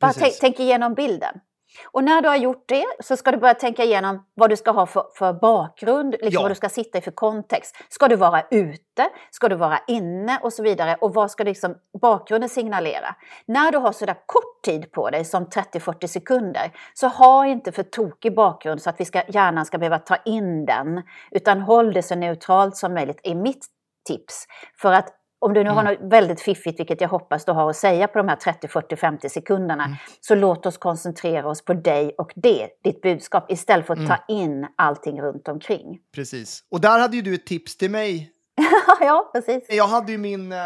Bara 0.00 0.06
Precis. 0.12 0.22
tänk, 0.22 0.34
tänk 0.40 0.60
igenom 0.60 0.94
bilden. 0.94 1.40
Och 1.86 2.04
när 2.04 2.22
du 2.22 2.28
har 2.28 2.36
gjort 2.36 2.64
det 2.66 2.84
så 3.00 3.16
ska 3.16 3.30
du 3.30 3.38
börja 3.38 3.54
tänka 3.54 3.84
igenom 3.84 4.26
vad 4.34 4.50
du 4.50 4.56
ska 4.56 4.70
ha 4.70 4.86
för, 4.86 5.04
för 5.14 5.32
bakgrund, 5.32 6.10
liksom 6.12 6.30
Ja. 6.32 6.42
vad 6.42 6.50
du 6.50 6.54
ska 6.54 6.68
sitta 6.68 6.98
i 6.98 7.00
för 7.00 7.10
kontext. 7.10 7.76
Ska 7.88 8.08
du 8.08 8.16
vara 8.16 8.42
ute? 8.50 9.08
Ska 9.30 9.48
du 9.48 9.56
vara 9.56 9.78
inne? 9.86 10.38
Och 10.42 10.52
så 10.52 10.62
vidare. 10.62 10.96
Och 11.00 11.14
vad 11.14 11.30
ska 11.30 11.44
liksom 11.44 11.74
bakgrunden 12.02 12.48
signalera? 12.50 13.14
När 13.46 13.72
du 13.72 13.78
har 13.78 13.92
sådär 13.92 14.16
kort 14.26 14.62
tid 14.64 14.92
på 14.92 15.10
dig, 15.10 15.24
som 15.24 15.46
30-40 15.46 16.06
sekunder, 16.06 16.72
så 16.94 17.08
ha 17.08 17.46
inte 17.46 17.72
för 17.72 17.82
tokig 17.82 18.34
bakgrund 18.34 18.82
så 18.82 18.90
att 18.90 19.00
vi 19.00 19.04
ska, 19.04 19.22
hjärnan 19.28 19.66
ska 19.66 19.78
behöva 19.78 19.98
ta 19.98 20.16
in 20.24 20.66
den. 20.66 21.02
Utan 21.30 21.60
håll 21.60 21.92
det 21.92 22.02
så 22.02 22.14
neutralt 22.14 22.76
som 22.76 22.94
möjligt, 22.94 23.20
är 23.22 23.34
mitt 23.34 23.66
tips. 24.08 24.46
För 24.80 24.92
att 24.92 25.08
om 25.44 25.54
du 25.54 25.64
nu 25.64 25.70
har 25.70 25.82
något 25.82 25.98
väldigt 26.12 26.40
fiffigt, 26.40 26.80
vilket 26.80 27.00
jag 27.00 27.08
hoppas 27.08 27.44
du 27.44 27.52
har 27.52 27.70
att 27.70 27.76
säga 27.76 28.08
på 28.08 28.18
de 28.18 28.28
här 28.28 28.36
30, 28.36 28.68
40, 28.68 28.96
50 28.96 29.28
sekunderna, 29.28 29.96
så 30.20 30.34
låt 30.34 30.66
oss 30.66 30.78
koncentrera 30.78 31.48
oss 31.48 31.64
på 31.64 31.74
dig 31.74 32.14
och 32.18 32.32
det, 32.34 32.68
ditt 32.84 33.02
budskap, 33.02 33.52
istället 33.52 33.86
för 33.86 33.94
att 33.94 34.08
ta 34.08 34.34
in 34.34 34.66
allting 34.76 35.22
runt 35.22 35.48
omkring. 35.48 35.98
precis. 36.14 36.64
Och 36.70 36.80
där 36.80 36.98
hade 36.98 37.16
ju 37.16 37.22
du 37.22 37.34
ett 37.34 37.46
tips 37.46 37.76
till 37.76 37.90
mig 37.90 38.30
ja, 39.00 39.30
precis. 39.34 39.64
Jag 39.68 39.86
hade 39.86 40.12
ju 40.12 40.18
min, 40.18 40.52
eh, 40.52 40.58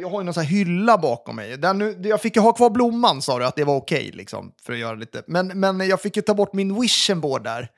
jag 0.00 0.08
har 0.08 0.20
ju 0.20 0.24
någon 0.24 0.34
sån 0.34 0.42
här 0.42 0.50
hylla 0.50 0.98
bakom 0.98 1.36
mig. 1.36 1.56
Där 1.56 1.74
nu, 1.74 1.96
jag 2.02 2.20
fick 2.20 2.36
ju 2.36 2.42
ha 2.42 2.52
kvar 2.52 2.70
blomman 2.70 3.22
sa 3.22 3.38
du 3.38 3.44
att 3.44 3.56
det 3.56 3.64
var 3.64 3.76
okej 3.76 4.10
liksom, 4.14 4.52
för 4.62 4.72
att 4.72 4.78
göra 4.78 4.94
lite. 4.94 5.22
Men, 5.26 5.60
men 5.60 5.88
jag 5.88 6.00
fick 6.00 6.16
ju 6.16 6.22
ta 6.22 6.34
bort 6.34 6.52
min 6.52 6.80
vision 6.80 7.20
board 7.20 7.44
där. 7.44 7.68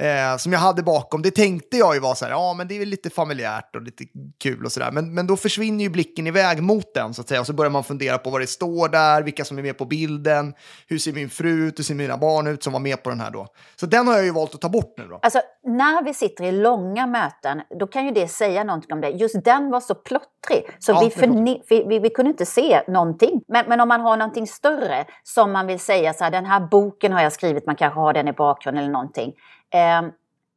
Eh, 0.00 0.36
som 0.36 0.52
jag 0.52 0.60
hade 0.60 0.82
bakom, 0.82 1.22
det 1.22 1.30
tänkte 1.30 1.76
jag 1.76 1.94
ju 1.94 2.00
var 2.00 2.14
så 2.14 2.24
här, 2.24 2.32
ja 2.32 2.54
men 2.54 2.68
det 2.68 2.74
är 2.74 2.78
väl 2.78 2.88
lite 2.88 3.10
familjärt 3.10 3.76
och 3.76 3.82
lite 3.82 4.04
kul 4.42 4.64
och 4.64 4.72
sådär. 4.72 4.90
Men, 4.92 5.14
men 5.14 5.26
då 5.26 5.36
försvinner 5.36 5.84
ju 5.84 5.90
blicken 5.90 6.26
iväg 6.26 6.62
mot 6.62 6.94
den 6.94 7.14
så 7.14 7.20
att 7.22 7.28
säga. 7.28 7.40
Och 7.40 7.46
så 7.46 7.52
börjar 7.52 7.70
man 7.70 7.84
fundera 7.84 8.18
på 8.18 8.30
vad 8.30 8.40
det 8.40 8.46
står 8.46 8.88
där, 8.88 9.22
vilka 9.22 9.44
som 9.44 9.58
är 9.58 9.62
med 9.62 9.78
på 9.78 9.84
bilden, 9.84 10.54
hur 10.88 10.98
ser 10.98 11.12
min 11.12 11.30
fru 11.30 11.50
ut, 11.50 11.78
hur 11.78 11.84
ser 11.84 11.94
mina 11.94 12.16
barn 12.16 12.46
ut 12.46 12.62
som 12.62 12.72
var 12.72 12.80
med 12.80 13.02
på 13.02 13.10
den 13.10 13.20
här 13.20 13.30
då. 13.30 13.46
Så 13.76 13.86
den 13.86 14.06
har 14.08 14.14
jag 14.14 14.24
ju 14.24 14.30
valt 14.30 14.54
att 14.54 14.60
ta 14.60 14.68
bort 14.68 14.94
nu 14.96 15.06
då. 15.08 15.18
Alltså, 15.22 15.40
när 15.64 16.04
vi 16.04 16.14
sitter 16.14 16.44
i 16.44 16.52
långa 16.52 17.06
möten, 17.06 17.62
då 17.80 17.86
kan 17.86 18.04
ju 18.04 18.10
det 18.10 18.28
säga 18.28 18.64
någonting 18.64 18.92
om 18.92 19.00
det. 19.00 19.08
Just 19.08 19.44
den 19.44 19.70
var 19.70 19.80
så 19.80 19.94
plottrig, 19.94 20.64
så 20.78 20.92
Ja, 20.92 21.00
vi, 21.00 21.10
förne- 21.10 21.60
vi, 21.68 21.84
vi, 21.88 21.98
vi 21.98 22.10
kunde 22.10 22.30
inte 22.30 22.46
se 22.46 22.82
någonting. 22.88 23.40
Men, 23.48 23.64
men 23.68 23.80
om 23.80 23.88
man 23.88 24.00
har 24.00 24.16
någonting 24.16 24.46
större, 24.46 25.04
som 25.22 25.52
man 25.52 25.66
vill 25.66 25.80
säga 25.80 26.12
så 26.12 26.24
här, 26.24 26.30
den 26.30 26.46
här 26.46 26.60
boken 26.60 27.12
har 27.12 27.22
jag 27.22 27.32
skrivit, 27.32 27.66
man 27.66 27.76
kanske 27.76 28.00
har 28.00 28.12
den 28.12 28.28
i 28.28 28.32
bakgrunden 28.32 28.84
eller 28.84 28.92
någonting. 28.92 29.32
Ehm, 29.70 30.10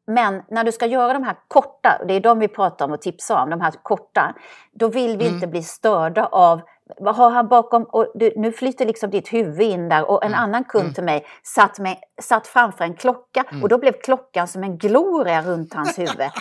men 0.07 0.43
när 0.49 0.63
du 0.63 0.71
ska 0.71 0.85
göra 0.85 1.13
de 1.13 1.23
här 1.23 1.35
korta, 1.47 2.01
det 2.07 2.13
är 2.13 2.19
de 2.19 2.39
vi 2.39 2.47
pratar 2.47 2.85
om 2.85 2.91
och 2.91 3.01
tipsar 3.01 3.43
om, 3.43 3.49
de 3.49 3.61
här 3.61 3.73
korta, 3.83 4.35
då 4.71 4.87
vill 4.87 5.17
vi 5.17 5.27
inte 5.27 5.47
bli 5.47 5.63
störda 5.63 6.25
av 6.25 6.61
vad 6.97 7.15
har 7.15 7.29
han 7.29 7.47
bakom? 7.47 7.83
Och 7.83 8.11
du, 8.15 8.33
nu 8.35 8.51
flyter 8.51 8.85
liksom 8.85 9.09
ditt 9.09 9.33
huvud 9.33 9.61
in 9.61 9.89
där 9.89 10.09
och 10.09 10.25
en 10.25 10.33
annan 10.33 10.63
kund 10.63 10.95
till 10.95 11.03
mig 11.03 11.25
satt, 11.43 11.79
med, 11.79 11.97
satt 12.21 12.47
framför 12.47 12.83
en 12.83 12.93
klocka 12.93 13.45
och 13.61 13.69
då 13.69 13.77
blev 13.77 13.91
klockan 13.91 14.47
som 14.47 14.63
en 14.63 14.77
gloria 14.77 15.41
runt 15.41 15.73
hans 15.73 15.99
huvud. 15.99 16.19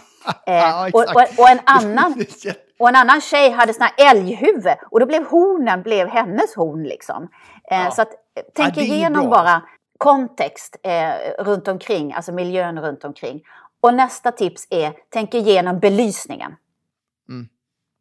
Eh, 0.46 0.54
Ja, 0.54 0.88
och, 0.92 1.00
och, 1.00 1.22
och, 1.38 1.48
en 1.50 1.60
annan, 1.64 2.14
och 2.78 2.88
en 2.88 2.96
annan 2.96 3.20
tjej 3.20 3.50
hade 3.50 3.74
sån 3.74 3.82
här 3.96 4.10
älghuvud 4.10 4.76
och 4.90 5.00
då 5.00 5.06
blev 5.06 5.26
hornen 5.26 5.82
blev 5.82 6.08
hennes 6.08 6.54
horn 6.56 6.82
liksom. 6.82 7.28
Eh, 7.70 7.82
Ja. 7.82 7.90
Så 7.90 8.02
att, 8.02 8.08
eh, 8.08 8.42
tänk 8.54 8.76
är 8.76 8.82
igenom 8.82 9.28
bra. 9.28 9.30
bara 9.30 9.62
kontext 10.02 10.76
eh, 10.82 11.44
runt 11.44 11.68
omkring, 11.68 12.12
alltså 12.12 12.32
miljön 12.32 12.80
runt 12.80 13.04
omkring. 13.04 13.42
Och 13.80 13.94
nästa 13.94 14.32
tips 14.32 14.66
är, 14.70 14.92
tänk 15.10 15.34
igenom 15.34 15.78
belysningen. 15.78 16.52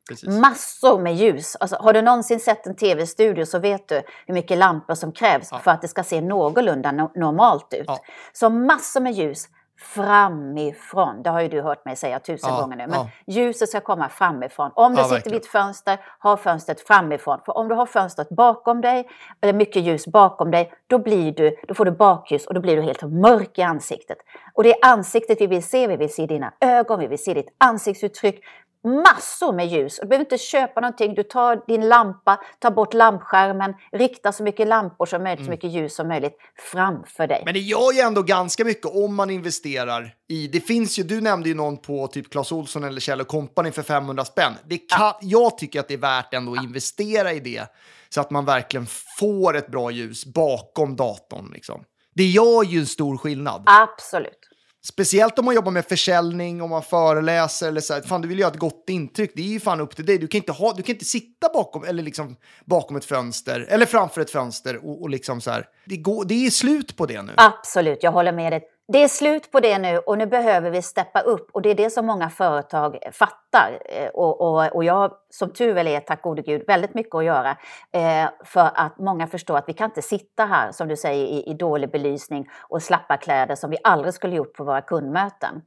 Precis. 0.09 0.29
Massor 0.29 0.99
med 0.99 1.15
ljus. 1.15 1.55
Alltså, 1.59 1.75
har 1.75 1.93
du 1.93 2.01
någonsin 2.01 2.39
sett 2.39 2.67
en 2.67 2.75
tv-studio 2.75 3.45
så 3.45 3.59
vet 3.59 3.87
du 3.87 4.01
hur 4.25 4.33
mycket 4.33 4.57
lampor 4.57 4.95
som 4.95 5.11
krävs 5.11 5.49
för 5.49 5.71
att 5.71 5.81
det 5.81 5.87
ska 5.87 6.03
se 6.03 6.21
någorlunda 6.21 6.91
no 6.91 7.11
normalt 7.15 7.73
ut. 7.73 7.85
Ja. 7.87 7.99
Så 8.33 8.49
massor 8.49 9.01
med 9.01 9.13
ljus 9.13 9.47
framifrån. 9.81 11.23
Det 11.23 11.29
har 11.29 11.41
ju 11.41 11.47
du 11.47 11.61
hört 11.61 11.85
mig 11.85 11.95
säga 11.95 12.19
tusen 12.19 12.49
Ja, 12.53 12.61
gånger 12.61 12.75
nu. 12.77 12.87
Men 12.87 12.95
ja. 12.99 13.09
ljuset 13.25 13.69
ska 13.69 13.79
komma 13.79 14.09
framifrån. 14.09 14.71
Om 14.75 14.91
du 14.93 14.97
Ja, 14.99 15.03
sitter 15.03 15.15
verkligen. 15.15 15.33
vid 15.33 15.41
ett 15.41 15.47
fönster, 15.47 15.97
ha 16.19 16.37
fönstret 16.37 16.81
framifrån. 16.87 17.39
För 17.45 17.57
om 17.57 17.67
du 17.67 17.75
har 17.75 17.85
fönstret 17.85 18.29
bakom 18.29 18.81
dig, 18.81 19.09
eller 19.41 19.53
mycket 19.53 19.83
ljus 19.83 20.07
bakom 20.07 20.51
dig, 20.51 20.73
då, 20.87 20.97
blir 20.99 21.31
du, 21.31 21.55
då 21.67 21.73
får 21.73 21.85
du 21.85 21.91
bakljus 21.91 22.47
och 22.47 22.53
då 22.53 22.61
blir 22.61 22.75
du 22.75 22.81
helt 22.81 23.01
mörk 23.01 23.57
i 23.59 23.61
ansiktet. 23.61 24.17
Och 24.53 24.63
det 24.63 24.69
är 24.73 24.89
ansiktet 24.89 25.41
vi 25.41 25.47
vill 25.47 25.63
se. 25.63 25.87
Vi 25.87 25.95
vill 25.95 26.13
se 26.13 26.25
dina 26.25 26.53
ögon, 26.59 26.99
vi 26.99 27.07
vill 27.07 27.23
se 27.23 27.33
ditt 27.33 27.55
ansiktsuttryck. 27.57 28.43
Massor 28.83 29.53
med 29.53 29.67
ljus. 29.67 29.99
Du 30.01 30.07
behöver 30.07 30.25
inte 30.25 30.37
köpa 30.37 30.81
någonting. 30.81 31.13
Du 31.13 31.23
tar 31.23 31.63
din 31.67 31.89
lampa, 31.89 32.39
tar 32.59 32.71
bort 32.71 32.93
lampskärmen, 32.93 33.73
riktar 33.91 34.31
så 34.31 34.43
mycket 34.43 34.67
lampor 34.67 35.05
som 35.05 35.23
möjligt, 35.23 35.45
så 35.45 35.51
mycket 35.51 35.71
ljus 35.71 35.95
som 35.95 36.07
möjligt 36.07 36.37
framför 36.71 37.27
dig. 37.27 37.41
Men 37.45 37.53
det 37.53 37.59
gör 37.59 37.93
ju 37.93 37.99
ändå 37.99 38.21
ganska 38.21 38.65
mycket 38.65 38.85
om 38.85 39.15
man 39.15 39.29
investerar 39.29 40.15
i... 40.29 40.47
Det 40.47 40.61
finns 40.61 40.99
ju, 40.99 41.03
du 41.03 41.21
nämnde 41.21 41.49
ju 41.49 41.55
någon 41.55 41.77
på 41.77 42.07
typ 42.07 42.29
Clas 42.31 42.51
Ohlson 42.51 42.83
eller 42.83 42.99
Kjell 42.99 43.23
Company 43.23 43.71
för 43.71 43.81
500 43.81 44.25
spänn. 44.25 44.53
Det 44.65 44.77
kan, 44.77 45.13
Jag 45.21 45.57
tycker 45.57 45.79
att 45.79 45.87
det 45.87 45.93
är 45.93 45.97
värt 45.97 46.33
ändå 46.33 46.53
att 46.53 46.63
investera 46.63 47.33
i 47.33 47.39
det 47.39 47.63
så 48.09 48.21
att 48.21 48.31
man 48.31 48.45
verkligen 48.45 48.87
får 49.19 49.57
ett 49.57 49.67
bra 49.67 49.91
ljus 49.91 50.25
bakom 50.25 50.95
datorn. 50.95 51.51
Liksom. 51.53 51.83
Det 52.15 52.25
gör 52.25 52.63
ju 52.63 52.79
en 52.79 52.87
stor 52.87 53.17
skillnad. 53.17 53.63
Absolut. 53.65 54.50
Speciellt 54.83 55.39
om 55.39 55.45
man 55.45 55.55
jobbar 55.55 55.71
med 55.71 55.85
försäljning, 55.85 56.61
om 56.61 56.69
man 56.69 56.83
föreläser 56.83 57.67
eller 57.67 57.81
så 57.81 57.93
här. 57.93 58.01
Fan, 58.01 58.21
du 58.21 58.27
vill 58.27 58.39
göra 58.39 58.51
ett 58.51 58.59
gott 58.59 58.85
intryck. 58.87 59.31
Det 59.35 59.41
är 59.41 59.45
ju 59.47 59.59
fan 59.59 59.81
upp 59.81 59.95
till 59.95 60.05
dig. 60.05 60.17
Du 60.17 60.27
kan 60.27 60.37
inte, 60.37 60.51
ha, 60.51 60.73
du 60.73 60.83
kan 60.83 60.95
inte 60.95 61.05
sitta 61.05 61.49
bakom, 61.53 61.83
eller 61.83 62.03
liksom 62.03 62.35
bakom 62.65 62.97
ett 62.97 63.05
fönster 63.05 63.65
eller 63.69 63.85
framför 63.85 64.21
ett 64.21 64.31
fönster 64.31 64.85
och, 64.85 65.01
och 65.01 65.09
liksom 65.09 65.41
så 65.41 65.51
här. 65.51 65.65
Det, 65.85 65.97
går, 65.97 66.25
det 66.25 66.45
är 66.45 66.49
slut 66.49 66.95
på 66.95 67.05
det 67.05 67.21
nu. 67.21 67.33
Absolut, 67.37 67.99
jag 68.01 68.11
håller 68.11 68.33
med 68.33 68.53
dig. 68.53 68.61
Det 68.93 69.03
är 69.03 69.07
slut 69.07 69.51
på 69.51 69.59
det 69.59 69.77
nu 69.77 69.97
och 69.97 70.17
nu 70.17 70.25
behöver 70.25 70.69
vi 70.69 70.81
steppa 70.81 71.21
upp 71.21 71.49
och 71.53 71.61
det 71.61 71.69
är 71.69 71.75
det 71.75 71.89
som 71.89 72.05
många 72.05 72.29
företag 72.29 72.97
fattar. 73.11 73.79
Eh, 73.85 74.07
och, 74.07 74.41
och, 74.41 74.75
och 74.75 74.83
jag 74.83 74.93
har 74.93 75.13
som 75.29 75.53
tur 75.53 75.73
väl 75.73 75.87
är, 75.87 75.99
tack 75.99 76.21
gode 76.21 76.41
gud, 76.41 76.63
väldigt 76.67 76.93
mycket 76.93 77.15
att 77.15 77.23
göra. 77.23 77.57
Eh, 77.91 78.29
för 78.43 78.71
att 78.75 78.97
många 78.97 79.27
förstår 79.27 79.57
att 79.57 79.69
vi 79.69 79.73
kan 79.73 79.89
inte 79.89 80.01
sitta 80.01 80.45
här, 80.45 80.71
som 80.71 80.87
du 80.87 80.95
säger, 80.95 81.25
i, 81.25 81.43
i 81.49 81.53
dålig 81.53 81.91
belysning 81.91 82.49
och 82.59 82.83
slappa 82.83 83.17
kläder 83.17 83.55
som 83.55 83.69
vi 83.69 83.77
aldrig 83.83 84.13
skulle 84.13 84.35
gjort 84.35 84.53
på 84.53 84.63
våra 84.63 84.81
kundmöten. 84.81 85.61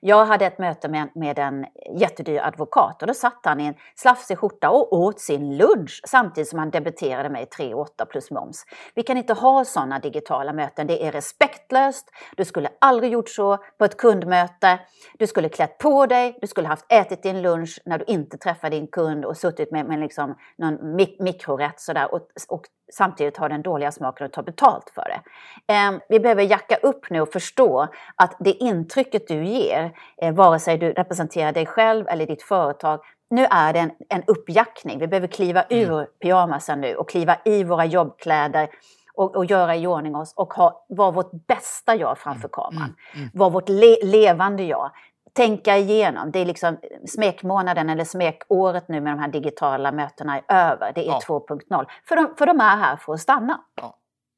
Jag 0.00 0.24
hade 0.24 0.46
ett 0.46 0.58
möte 0.58 0.88
med, 0.88 1.08
med 1.14 1.38
en 1.38 1.66
jättedyr 1.98 2.38
advokat 2.38 3.02
och 3.02 3.08
då 3.08 3.14
satt 3.14 3.40
han 3.42 3.60
i 3.60 3.66
en 3.66 3.74
slafsig 3.94 4.38
skjorta 4.38 4.70
och 4.70 4.92
åt 4.92 5.20
sin 5.20 5.56
lunch 5.56 6.00
samtidigt 6.06 6.48
som 6.48 6.58
han 6.58 6.70
debiterade 6.70 7.28
mig 7.28 7.46
3 7.46 7.74
8 7.74 8.06
plus 8.06 8.30
moms. 8.30 8.64
Vi 8.94 9.02
kan 9.02 9.16
inte 9.16 9.32
ha 9.32 9.64
sådana 9.64 9.98
digitala 9.98 10.52
möten. 10.52 10.86
Det 10.86 11.06
är 11.06 11.12
respektlöst. 11.12 12.10
Du 12.36 12.44
skulle 12.44 12.68
aldrig 12.78 13.12
gjort 13.12 13.28
så 13.28 13.56
på 13.78 13.84
ett 13.84 13.96
kundmöte. 13.96 14.78
Du 15.18 15.26
skulle 15.26 15.48
klätt 15.48 15.78
på 15.78 16.06
dig, 16.06 16.38
du 16.40 16.46
skulle 16.46 16.68
haft 16.68 16.92
ätit 16.92 17.22
din 17.22 17.42
lunch 17.42 17.80
när 17.84 17.98
du 17.98 18.04
inte 18.08 18.38
träffade 18.38 18.76
din 18.76 18.86
kund 18.86 19.24
och 19.24 19.36
suttit 19.36 19.70
med, 19.70 19.86
med 19.86 20.00
liksom 20.00 20.34
någon 20.58 20.96
mik- 20.96 21.16
mikrorätt 21.20 21.80
sådär 21.80 22.14
och, 22.14 22.20
och 22.48 22.62
samtidigt 22.94 23.36
har 23.36 23.48
den 23.48 23.62
dåliga 23.62 23.92
smaken 23.92 24.26
och 24.26 24.32
tar 24.32 24.42
betalt 24.42 24.92
för 24.94 25.04
det. 25.04 25.20
Eh, 25.74 25.92
vi 26.08 26.20
behöver 26.20 26.42
jacka 26.42 26.76
upp 26.76 27.10
nu 27.10 27.20
och 27.20 27.32
förstå 27.32 27.88
att 28.16 28.36
det 28.40 28.52
intrycket 28.52 29.28
du 29.28 29.44
ger, 29.44 29.92
eh, 30.22 30.34
vare 30.34 30.58
sig 30.58 30.78
du 30.78 30.92
representerar 30.92 31.52
dig 31.52 31.66
själv 31.66 32.08
eller 32.08 32.26
ditt 32.26 32.42
företag, 32.42 33.00
nu 33.30 33.46
är 33.50 33.72
det 33.72 33.78
en, 33.78 33.90
en 34.08 34.22
uppjackning. 34.26 34.98
Vi 34.98 35.06
behöver 35.06 35.26
kliva 35.26 35.64
ur 35.70 36.04
pyjamasen 36.04 36.80
nu 36.80 36.94
och 36.94 37.08
kliva 37.08 37.36
i 37.44 37.64
våra 37.64 37.84
jobbkläder 37.84 38.68
och, 39.14 39.36
och 39.36 39.44
göra 39.44 39.76
i 39.76 39.86
ordning 39.86 40.16
oss 40.16 40.34
och 40.36 40.54
ha, 40.54 40.86
vara 40.88 41.10
vårt 41.10 41.46
bästa 41.46 41.96
jag 41.96 42.18
framför 42.18 42.48
kameran. 42.48 42.94
Vara 43.32 43.50
vårt 43.50 43.68
le, 43.68 43.96
levande 44.02 44.62
jag. 44.62 44.90
Tänka 45.36 45.76
igenom. 45.76 46.30
Det 46.30 46.38
är 46.38 46.44
liksom 46.44 46.78
smekmånaden 47.08 47.90
eller 47.90 48.04
smekåret 48.04 48.88
nu 48.88 49.00
med 49.00 49.12
de 49.12 49.18
här 49.18 49.28
digitala 49.28 49.92
mötena 49.92 50.36
är 50.36 50.44
över. 50.48 50.92
Det 50.94 51.00
är 51.00 51.06
Ja. 51.06 51.20
2.0. 51.28 51.86
För 52.08 52.16
de, 52.16 52.34
för 52.38 52.46
de 52.46 52.60
är 52.60 52.76
här 52.76 52.96
för 52.96 53.12
att 53.12 53.20
stanna. 53.20 53.60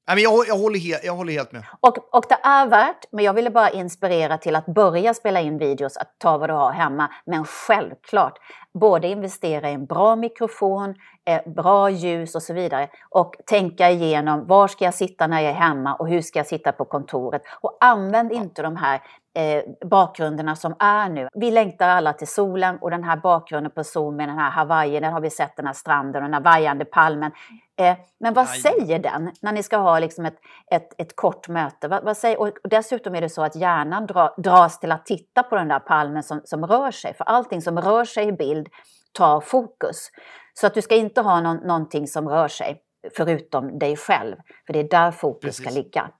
Men 0.06 0.18
jag, 0.18 0.48
jag, 0.48 0.54
håller 0.58 0.78
he, 0.78 1.06
jag 1.06 1.12
håller 1.12 1.32
helt 1.32 1.52
med. 1.52 1.64
Och, 1.80 2.14
och 2.14 2.24
det 2.28 2.38
är 2.42 2.66
värt, 2.66 3.04
men 3.12 3.24
jag 3.24 3.34
ville 3.34 3.50
bara 3.50 3.70
inspirera 3.70 4.38
till 4.38 4.56
att 4.56 4.66
börja 4.66 5.14
spela 5.14 5.40
in 5.40 5.58
videos, 5.58 5.96
att 5.96 6.18
ta 6.18 6.38
vad 6.38 6.48
du 6.50 6.54
har 6.54 6.72
hemma. 6.72 7.10
Men 7.26 7.44
självklart, 7.44 8.38
både 8.74 9.08
investera 9.08 9.70
i 9.70 9.72
en 9.72 9.86
bra 9.86 10.16
mikrofon, 10.16 10.94
eh, 11.24 11.52
bra 11.52 11.90
ljus 11.90 12.34
och 12.34 12.42
så 12.42 12.54
vidare. 12.54 12.88
Och 13.08 13.34
tänka 13.46 13.90
igenom, 13.90 14.46
var 14.46 14.68
ska 14.68 14.84
jag 14.84 14.94
sitta 14.94 15.26
när 15.26 15.40
jag 15.40 15.50
är 15.50 15.56
hemma 15.56 15.94
och 15.94 16.08
hur 16.08 16.20
ska 16.20 16.38
jag 16.38 16.46
sitta 16.46 16.72
på 16.72 16.84
kontoret? 16.84 17.42
Och 17.60 17.76
använd 17.80 18.32
inte 18.32 18.62
de 18.62 18.76
här 18.76 19.00
eh, 19.34 19.88
bakgrunderna 19.88 20.56
som 20.56 20.74
är 20.78 21.08
nu. 21.08 21.28
Vi 21.34 21.50
längtar 21.50 21.88
alla 21.88 22.12
till 22.12 22.28
solen 22.28 22.78
och 22.80 22.90
den 22.90 23.04
här 23.04 23.16
bakgrunden 23.16 23.72
på 23.72 23.84
Zoom 23.84 24.16
med 24.16 24.28
den 24.28 24.38
här 24.38 24.50
Hawaii, 24.50 25.00
där 25.00 25.10
har 25.10 25.20
vi 25.20 25.30
sett 25.30 25.56
den 25.56 25.66
här 25.66 25.72
stranden 25.72 26.22
och 26.22 26.30
den 26.30 26.34
här 26.34 26.52
vajande 26.52 26.84
palmen. 26.84 27.32
Eh, 27.76 27.96
men 28.20 28.34
vad 28.34 28.46
Aj. 28.48 28.58
säger 28.58 28.98
den 28.98 29.30
när 29.40 29.52
ni 29.52 29.62
ska 29.62 29.76
ha 29.76 29.98
liksom 29.98 30.24
ett, 30.24 30.36
ett, 30.70 31.00
ett 31.00 31.16
kort 31.16 31.48
möte? 31.48 31.88
Vad, 31.88 32.04
vad 32.04 32.16
säger, 32.16 32.40
och 32.40 32.50
dessutom 32.64 33.14
är 33.14 33.20
det 33.20 33.28
så 33.28 33.42
att 33.42 33.56
hjärnan 33.56 34.06
dra, 34.06 34.34
dras 34.36 34.80
till 34.80 34.92
att 34.92 35.06
titta 35.06 35.42
på 35.42 35.56
den 35.56 35.68
där 35.68 35.78
palmen 35.78 36.22
som, 36.22 36.40
som 36.44 36.66
rör 36.66 36.90
sig. 36.90 37.14
För 37.14 37.24
allting 37.24 37.62
som 37.62 37.80
rör 37.80 38.04
sig 38.04 38.28
i 38.28 38.32
bild 38.32 38.63
tar 39.12 39.40
fokus. 39.40 40.10
Så 40.54 40.66
att 40.66 40.74
du 40.74 40.82
ska 40.82 40.94
inte 40.94 41.20
ha 41.20 41.40
någon, 41.40 41.56
någonting 41.56 42.06
som 42.06 42.28
rör 42.28 42.48
sig 42.48 42.82
förutom 43.16 43.78
dig 43.78 43.96
själv. 43.96 44.36
För 44.66 44.72
det 44.72 44.78
är 44.78 44.88
där 44.88 45.10
fokus 45.10 45.56
ska 45.56 45.64
Precis. 45.64 45.84
ligga. 45.84 46.10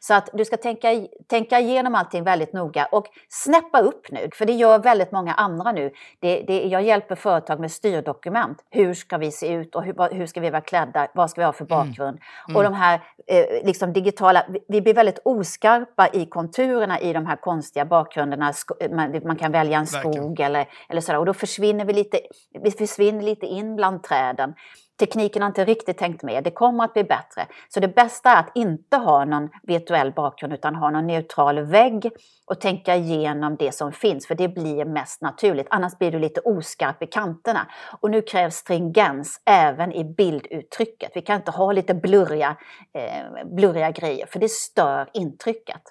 Så 0.00 0.14
att 0.14 0.28
du 0.32 0.44
ska 0.44 0.56
tänka, 0.56 0.88
tänka 1.26 1.60
igenom 1.60 1.94
allting 1.94 2.24
väldigt 2.24 2.52
noga 2.52 2.86
och 2.92 3.06
snäppa 3.28 3.80
upp 3.80 4.10
nu, 4.10 4.28
för 4.34 4.46
det 4.46 4.52
gör 4.52 4.78
väldigt 4.78 5.12
många 5.12 5.34
andra 5.34 5.72
nu. 5.72 5.90
Det, 6.20 6.42
det, 6.46 6.62
jag 6.66 6.82
hjälper 6.82 7.14
företag 7.14 7.60
med 7.60 7.72
styrdokument. 7.72 8.64
Hur 8.70 8.94
ska 8.94 9.16
vi 9.18 9.30
se 9.30 9.48
ut 9.52 9.74
och 9.74 9.82
hur, 9.84 10.14
hur 10.14 10.26
ska 10.26 10.40
vi 10.40 10.50
vara 10.50 10.60
klädda? 10.62 11.08
Vad 11.14 11.30
ska 11.30 11.40
vi 11.40 11.44
ha 11.44 11.52
för 11.52 11.64
bakgrund? 11.64 12.18
Och 12.54 12.62
de 12.62 12.74
här 12.74 13.00
eh, 13.26 13.66
liksom 13.66 13.92
digitala, 13.92 14.46
vi- 14.68 14.80
blir 14.80 14.94
väldigt 14.94 15.18
oskarpa 15.24 16.08
i 16.12 16.26
konturerna 16.26 17.00
i 17.00 17.12
de 17.12 17.26
här 17.26 17.36
konstiga 17.36 17.84
bakgrunderna. 17.84 18.52
Sk- 18.52 18.94
Man, 18.94 19.20
man 19.24 19.36
kan 19.36 19.52
välja 19.52 19.78
en 19.78 19.84
Verkligen. 19.84 20.14
skog 20.14 20.40
eller, 20.40 20.66
eller 20.88 21.00
sådär 21.00 21.18
och 21.18 21.26
då 21.26 21.34
försvinner 21.34 21.84
vi 21.84 21.92
lite, 21.92 22.20
vi 22.62 22.70
försvinner 22.70 23.22
lite 23.22 23.46
in 23.46 23.76
bland 23.76 24.02
träden. 24.02 24.54
Tekniken 24.98 25.42
har 25.42 25.48
inte 25.48 25.64
riktigt 25.64 25.98
tänkt 25.98 26.22
med, 26.22 26.44
det 26.44 26.50
kommer 26.50 26.84
att 26.84 26.92
bli 26.92 27.04
bättre. 27.04 27.46
Så 27.68 27.80
det 27.80 27.88
bästa 27.88 28.30
är 28.30 28.40
att 28.40 28.50
inte 28.54 28.96
ha 28.96 29.24
någon 29.24 29.48
virtuell 29.62 30.12
bakgrund 30.12 30.52
utan 30.52 30.74
ha 30.74 30.90
någon 30.90 31.06
neutral 31.06 31.60
vägg 31.60 32.10
och 32.46 32.60
tänka 32.60 32.96
igenom 32.96 33.56
det 33.56 33.72
som 33.72 33.92
finns, 33.92 34.26
för 34.26 34.34
det 34.34 34.48
blir 34.48 34.84
mest 34.84 35.22
naturligt. 35.22 35.66
Annars 35.70 35.98
blir 35.98 36.12
du 36.12 36.18
lite 36.18 36.40
oskarp 36.40 37.02
i 37.02 37.06
kanterna. 37.06 37.66
Och 38.00 38.10
nu 38.10 38.22
krävs 38.22 38.54
stringens 38.54 39.42
även 39.46 39.92
i 39.92 40.04
bilduttrycket. 40.04 41.10
Vi 41.14 41.20
kan 41.20 41.36
inte 41.36 41.50
ha 41.50 41.72
lite 41.72 41.94
blurriga, 41.94 42.56
eh, 42.94 43.44
blurriga 43.44 43.90
grejer, 43.90 44.26
för 44.26 44.38
det 44.38 44.50
stör 44.50 45.10
intrycket. 45.12 45.82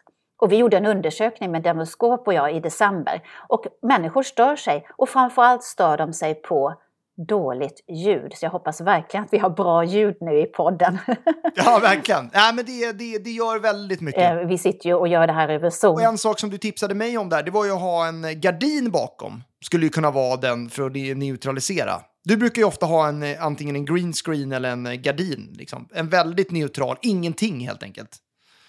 Och 0.42 0.52
vi 0.52 0.58
gjorde 0.58 0.78
en 0.78 0.86
undersökning 0.86 1.52
med 1.52 1.64
Demoskop 1.64 2.28
och 2.28 2.34
jag 2.34 2.56
i 2.56 2.60
december. 2.60 3.22
Och 3.48 3.66
människor 3.82 4.24
stör 4.24 4.56
sig 4.56 4.88
och 4.96 5.10
framförallt 5.10 5.64
stör 5.64 5.98
de 5.98 6.14
sig 6.14 6.36
på 6.36 6.74
dåligt 7.18 7.86
ljud. 7.90 8.34
Så 8.36 8.46
jag 8.46 8.52
hoppas 8.52 8.82
verkligen 8.82 9.24
att 9.24 9.34
vi 9.34 9.38
har 9.38 9.50
bra 9.50 9.84
ljud 9.84 10.18
nu 10.22 10.42
i 10.42 10.46
podden. 10.46 10.98
Ja, 11.56 11.80
verkligen. 11.82 12.30
Ja, 12.34 12.52
men 12.56 12.66
det, 12.66 12.92
det, 12.92 13.18
det 13.18 13.30
gör 13.30 13.60
väldigt 13.60 14.02
mycket. 14.02 14.32
Eh, 14.32 14.36
vi 14.36 14.58
sitter 14.58 14.90
ju 14.90 14.96
och 14.96 15.08
gör 15.08 15.28
det 15.28 15.34
här 15.34 15.50
över 15.50 15.70
Zoom. 15.70 15.94
Och 15.94 16.02
en 16.02 16.18
sak 16.18 16.40
som 16.40 16.50
du 16.50 16.58
tipsade 16.58 16.96
mig 16.96 17.18
om 17.18 17.30
där, 17.30 17.44
det 17.44 17.52
var 17.52 17.66
ju 17.66 17.72
att 17.72 17.82
ha 17.82 18.08
en 18.08 18.42
gardin 18.42 18.92
bakom. 18.92 19.44
Skulle 19.66 19.86
ju 19.86 19.90
kunna 19.90 20.12
vara 20.12 20.38
den 20.38 20.70
för 20.70 20.86
att 20.86 21.18
neutralisera. 21.18 22.02
Du 22.24 22.38
brukar 22.38 22.62
ju 22.62 22.66
ofta 22.66 22.86
ha 22.86 23.08
en, 23.08 23.24
eh, 23.24 23.46
antingen 23.46 23.76
en 23.76 23.86
green 23.86 24.14
screen 24.14 24.52
eller 24.52 24.70
en 24.70 24.86
eh, 24.86 24.94
gardin. 24.94 25.56
Liksom. 25.58 25.88
En 25.94 26.10
väldigt 26.10 26.52
neutral, 26.52 26.98
ingenting 27.02 27.68
helt 27.68 27.84
enkelt. 27.84 28.18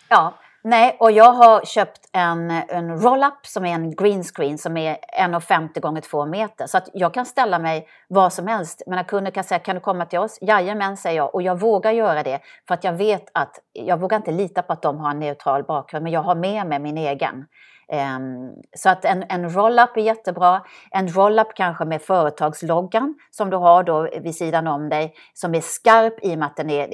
Ja, 0.08 0.34
nej, 0.64 0.96
och 1.00 1.12
jag 1.12 1.32
har 1.32 1.64
köpt 1.64 2.00
en, 2.12 2.50
en 2.50 3.02
roll-up 3.02 3.46
som 3.46 3.64
är 3.64 3.74
en 3.74 3.96
green 3.96 4.24
screen 4.24 4.58
som 4.58 4.76
är 4.76 4.96
1,50 5.18 5.80
gånger 5.80 6.00
2 6.00 6.26
meter. 6.26 6.66
Så 6.66 6.78
att 6.78 6.88
jag 6.94 7.14
kan 7.14 7.26
ställa 7.26 7.58
mig 7.58 7.88
var 8.08 8.30
som 8.30 8.46
helst. 8.46 8.82
Mina 8.86 9.04
kunder 9.04 9.30
kan 9.30 9.44
säga, 9.44 9.58
kan 9.58 9.74
du 9.74 9.80
komma 9.80 10.06
till 10.06 10.18
oss? 10.18 10.38
Jajamän, 10.40 10.96
säger 10.96 11.16
jag. 11.16 11.34
Och 11.34 11.42
jag 11.42 11.60
vågar 11.60 11.90
göra 11.90 12.22
det 12.22 12.40
för 12.68 12.74
att 12.74 12.84
jag 12.84 12.92
vet 12.92 13.30
att, 13.34 13.60
jag 13.72 14.00
vågar 14.00 14.16
inte 14.16 14.32
lita 14.32 14.62
på 14.62 14.72
att 14.72 14.82
de 14.82 15.00
har 15.00 15.10
en 15.10 15.20
neutral 15.20 15.64
bakgrund, 15.64 16.02
men 16.02 16.12
jag 16.12 16.22
har 16.22 16.34
med 16.34 16.66
mig 16.66 16.78
min 16.78 16.98
egen. 16.98 17.46
Um, 17.92 18.54
så 18.76 18.90
att 18.90 19.04
en, 19.04 19.24
en 19.28 19.50
roll-up 19.50 19.96
är 19.96 20.00
jättebra. 20.00 20.62
En 20.90 21.08
roll-up 21.08 21.48
kanske 21.54 21.84
med 21.84 22.02
företagsloggan 22.02 23.14
som 23.30 23.50
du 23.50 23.56
har 23.56 23.82
då 23.82 24.08
vid 24.20 24.34
sidan 24.34 24.66
om 24.66 24.88
dig 24.88 25.14
som 25.34 25.54
är 25.54 25.60
skarp 25.60 26.14
i 26.22 26.34
och 26.34 26.38
med 26.38 26.46
att 26.46 26.56
den 26.56 26.70
är, 26.70 26.88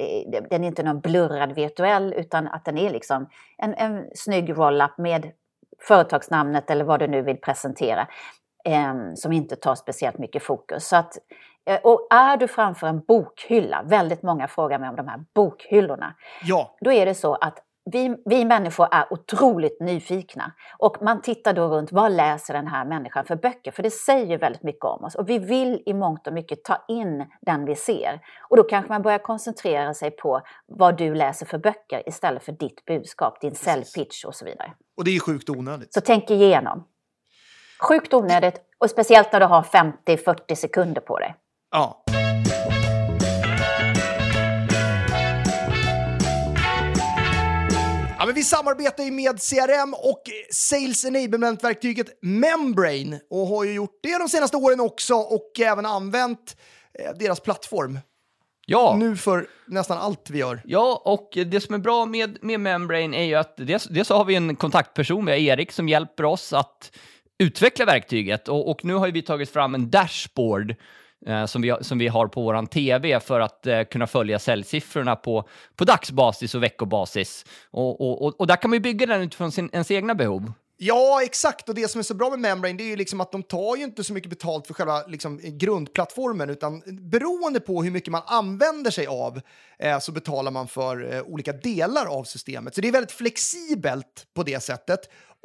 den 0.49 0.63
är 0.63 0.67
inte 0.67 0.83
någon 0.83 0.99
blurrad 0.99 1.55
virtuell 1.55 2.13
utan 2.13 2.47
att 2.47 2.65
den 2.65 2.77
är 2.77 2.89
liksom 2.89 3.29
en, 3.57 3.73
en 3.73 4.05
snygg 4.15 4.57
roll-up 4.57 4.97
med 4.97 5.31
företagsnamnet 5.87 6.69
eller 6.69 6.85
vad 6.85 6.99
du 6.99 7.07
nu 7.07 7.21
vill 7.21 7.37
presentera 7.37 8.07
um, 8.65 9.15
som 9.15 9.31
inte 9.31 9.55
tar 9.55 9.75
speciellt 9.75 10.17
mycket 10.17 10.43
fokus. 10.43 10.87
Så 10.87 10.95
att, 10.95 11.17
eh, 11.65 11.79
och 11.83 12.07
är 12.09 12.37
du 12.37 12.47
framför 12.47 12.87
en 12.87 12.99
bokhylla, 12.99 13.83
väldigt 13.85 14.23
många 14.23 14.47
frågar 14.47 14.79
mig 14.79 14.89
om 14.89 14.95
de 14.95 15.07
här 15.07 15.23
bokhyllorna, 15.35 16.15
Ja, 16.43 16.77
då 16.81 16.91
är 16.91 17.05
det 17.05 17.15
så 17.15 17.35
att 17.35 17.64
vi, 17.91 18.15
vi 18.25 18.45
människor 18.45 18.87
är 18.91 19.13
otroligt 19.13 19.79
nyfikna 19.79 20.51
och 20.77 20.97
man 21.01 21.21
tittar 21.21 21.53
då 21.53 21.67
runt, 21.67 21.91
vad 21.91 22.11
läser 22.11 22.53
den 22.53 22.67
här 22.67 22.85
människan 22.85 23.25
för 23.25 23.35
böcker? 23.35 23.71
För 23.71 23.83
det 23.83 23.91
säger 23.91 24.37
väldigt 24.37 24.63
mycket 24.63 24.85
om 24.85 25.03
oss 25.03 25.15
och 25.15 25.29
vi 25.29 25.39
vill 25.39 25.83
i 25.85 25.93
mångt 25.93 26.27
och 26.27 26.33
mycket 26.33 26.63
ta 26.63 26.85
in 26.87 27.25
den 27.41 27.65
vi 27.65 27.75
ser. 27.75 28.19
Och 28.49 28.57
då 28.57 28.63
kanske 28.63 28.91
man 28.91 29.01
börjar 29.01 29.19
koncentrera 29.19 29.93
sig 29.93 30.11
på 30.11 30.41
vad 30.67 30.97
du 30.97 31.15
läser 31.15 31.45
för 31.45 31.57
böcker 31.57 32.09
istället 32.09 32.43
för 32.43 32.51
ditt 32.51 32.85
budskap, 32.85 33.41
din 33.41 33.55
säljpitch 33.55 34.25
och 34.25 34.35
så 34.35 34.45
vidare. 34.45 34.73
och 34.97 35.03
det 35.03 35.15
är 35.15 35.19
sjukt 35.19 35.49
onödigt. 35.49 35.93
Så 35.93 36.01
tänk 36.01 36.29
igenom. 36.29 36.87
Sjukt 37.89 38.13
onödigt 38.13 38.61
och 38.77 38.89
speciellt 38.89 39.31
när 39.33 39.39
du 39.39 39.45
har 39.45 39.61
50-40 39.61 40.55
sekunder 40.55 41.01
på 41.01 41.19
dig. 41.19 41.35
Ja. 41.71 42.03
Ja, 48.25 48.27
men 48.27 48.35
vi 48.35 48.43
samarbetar 48.43 49.03
ju 49.03 49.11
med 49.11 49.39
CRM 49.39 49.93
och 49.93 50.21
Sales 50.51 51.05
Enablement-verktyget 51.05 52.07
Membrane 52.21 53.19
och 53.29 53.47
har 53.47 53.63
ju 53.63 53.73
gjort 53.73 53.99
det 54.03 54.17
de 54.17 54.29
senaste 54.29 54.57
åren 54.57 54.79
också 54.79 55.13
och 55.15 55.59
även 55.59 55.85
använt 55.85 56.57
eh, 56.99 57.17
deras 57.19 57.39
plattform 57.39 57.99
Ja, 58.65 58.95
nu 58.99 59.17
för 59.17 59.47
nästan 59.67 59.97
allt 59.97 60.29
vi 60.29 60.39
gör. 60.39 60.61
ja, 60.65 61.01
och 61.05 61.29
det 61.45 61.61
som 61.61 61.75
är 61.75 61.79
bra 61.79 62.05
med, 62.05 62.37
med 62.41 62.59
Membrane 62.59 63.17
är 63.17 63.23
ju 63.23 63.35
att 63.35 63.57
dels, 63.57 63.83
dels 63.83 64.09
har 64.09 64.25
vi 64.25 64.35
en 64.35 64.55
kontaktperson, 64.55 65.25
vi 65.25 65.31
har 65.31 65.39
Erik, 65.39 65.71
som 65.71 65.89
hjälper 65.89 66.25
oss 66.25 66.53
att 66.53 66.91
utveckla 67.39 67.85
verktyget. 67.85 68.47
Och, 68.47 68.69
och 68.69 68.85
nu 68.85 68.93
har 68.93 69.07
vi 69.07 69.21
tagit 69.21 69.49
fram 69.49 69.75
en 69.75 69.89
dashboard 69.89 70.75
Eh, 71.27 71.45
som, 71.45 71.61
vi, 71.61 71.69
har- 71.69 71.81
som 71.81 71.97
vi 71.97 72.07
har 72.07 72.27
på 72.27 72.41
vår 72.41 72.65
TV 72.65 73.19
för 73.19 73.39
att 73.39 73.67
eh, 73.67 73.83
kunna 73.83 74.07
följa 74.07 74.39
säljsiffrorna 74.39 75.15
på, 75.15 75.49
på 75.75 75.83
dagsbasis 75.85 76.55
och 76.55 76.63
veckobasis. 76.63 77.45
Och, 77.71 78.01
och, 78.01 78.21
och, 78.25 78.39
och 78.39 78.47
där 78.47 78.55
kan 78.55 78.69
man 78.69 78.75
ju 78.75 78.81
bygga 78.81 79.05
den 79.05 79.21
utifrån 79.21 79.51
sin, 79.51 79.69
ens 79.73 79.91
egna 79.91 80.15
behov. 80.15 80.53
Ja, 80.77 81.23
exakt. 81.23 81.69
Och 81.69 81.75
det 81.75 81.87
som 81.91 81.99
är 81.99 82.03
så 82.03 82.13
bra 82.13 82.29
med 82.29 82.39
Membrane 82.39 82.77
det 82.77 82.83
är 82.83 82.87
ju 82.87 82.95
liksom 82.95 83.21
att 83.21 83.31
de 83.31 83.43
tar 83.43 83.75
ju 83.75 83.83
inte 83.83 84.03
så 84.03 84.13
mycket 84.13 84.29
betalt 84.29 84.67
för 84.67 84.73
själva 84.73 85.03
liksom, 85.07 85.39
grundplattformen 85.43 86.49
utan 86.49 86.81
beroende 86.85 87.59
på 87.59 87.83
hur 87.83 87.91
mycket 87.91 88.11
man 88.11 88.21
använder 88.25 88.91
sig 88.91 89.07
av 89.07 89.41
eh, 89.79 89.99
så 89.99 90.11
betalar 90.11 90.51
man 90.51 90.67
för 90.67 91.13
eh, 91.13 91.21
olika 91.21 91.53
delar 91.53 92.05
av 92.05 92.23
systemet. 92.23 92.75
Så 92.75 92.81
det 92.81 92.87
är 92.87 92.91
väldigt 92.91 93.11
flexibelt 93.11 94.27
på 94.33 94.43
det 94.43 94.63
sättet. 94.63 94.99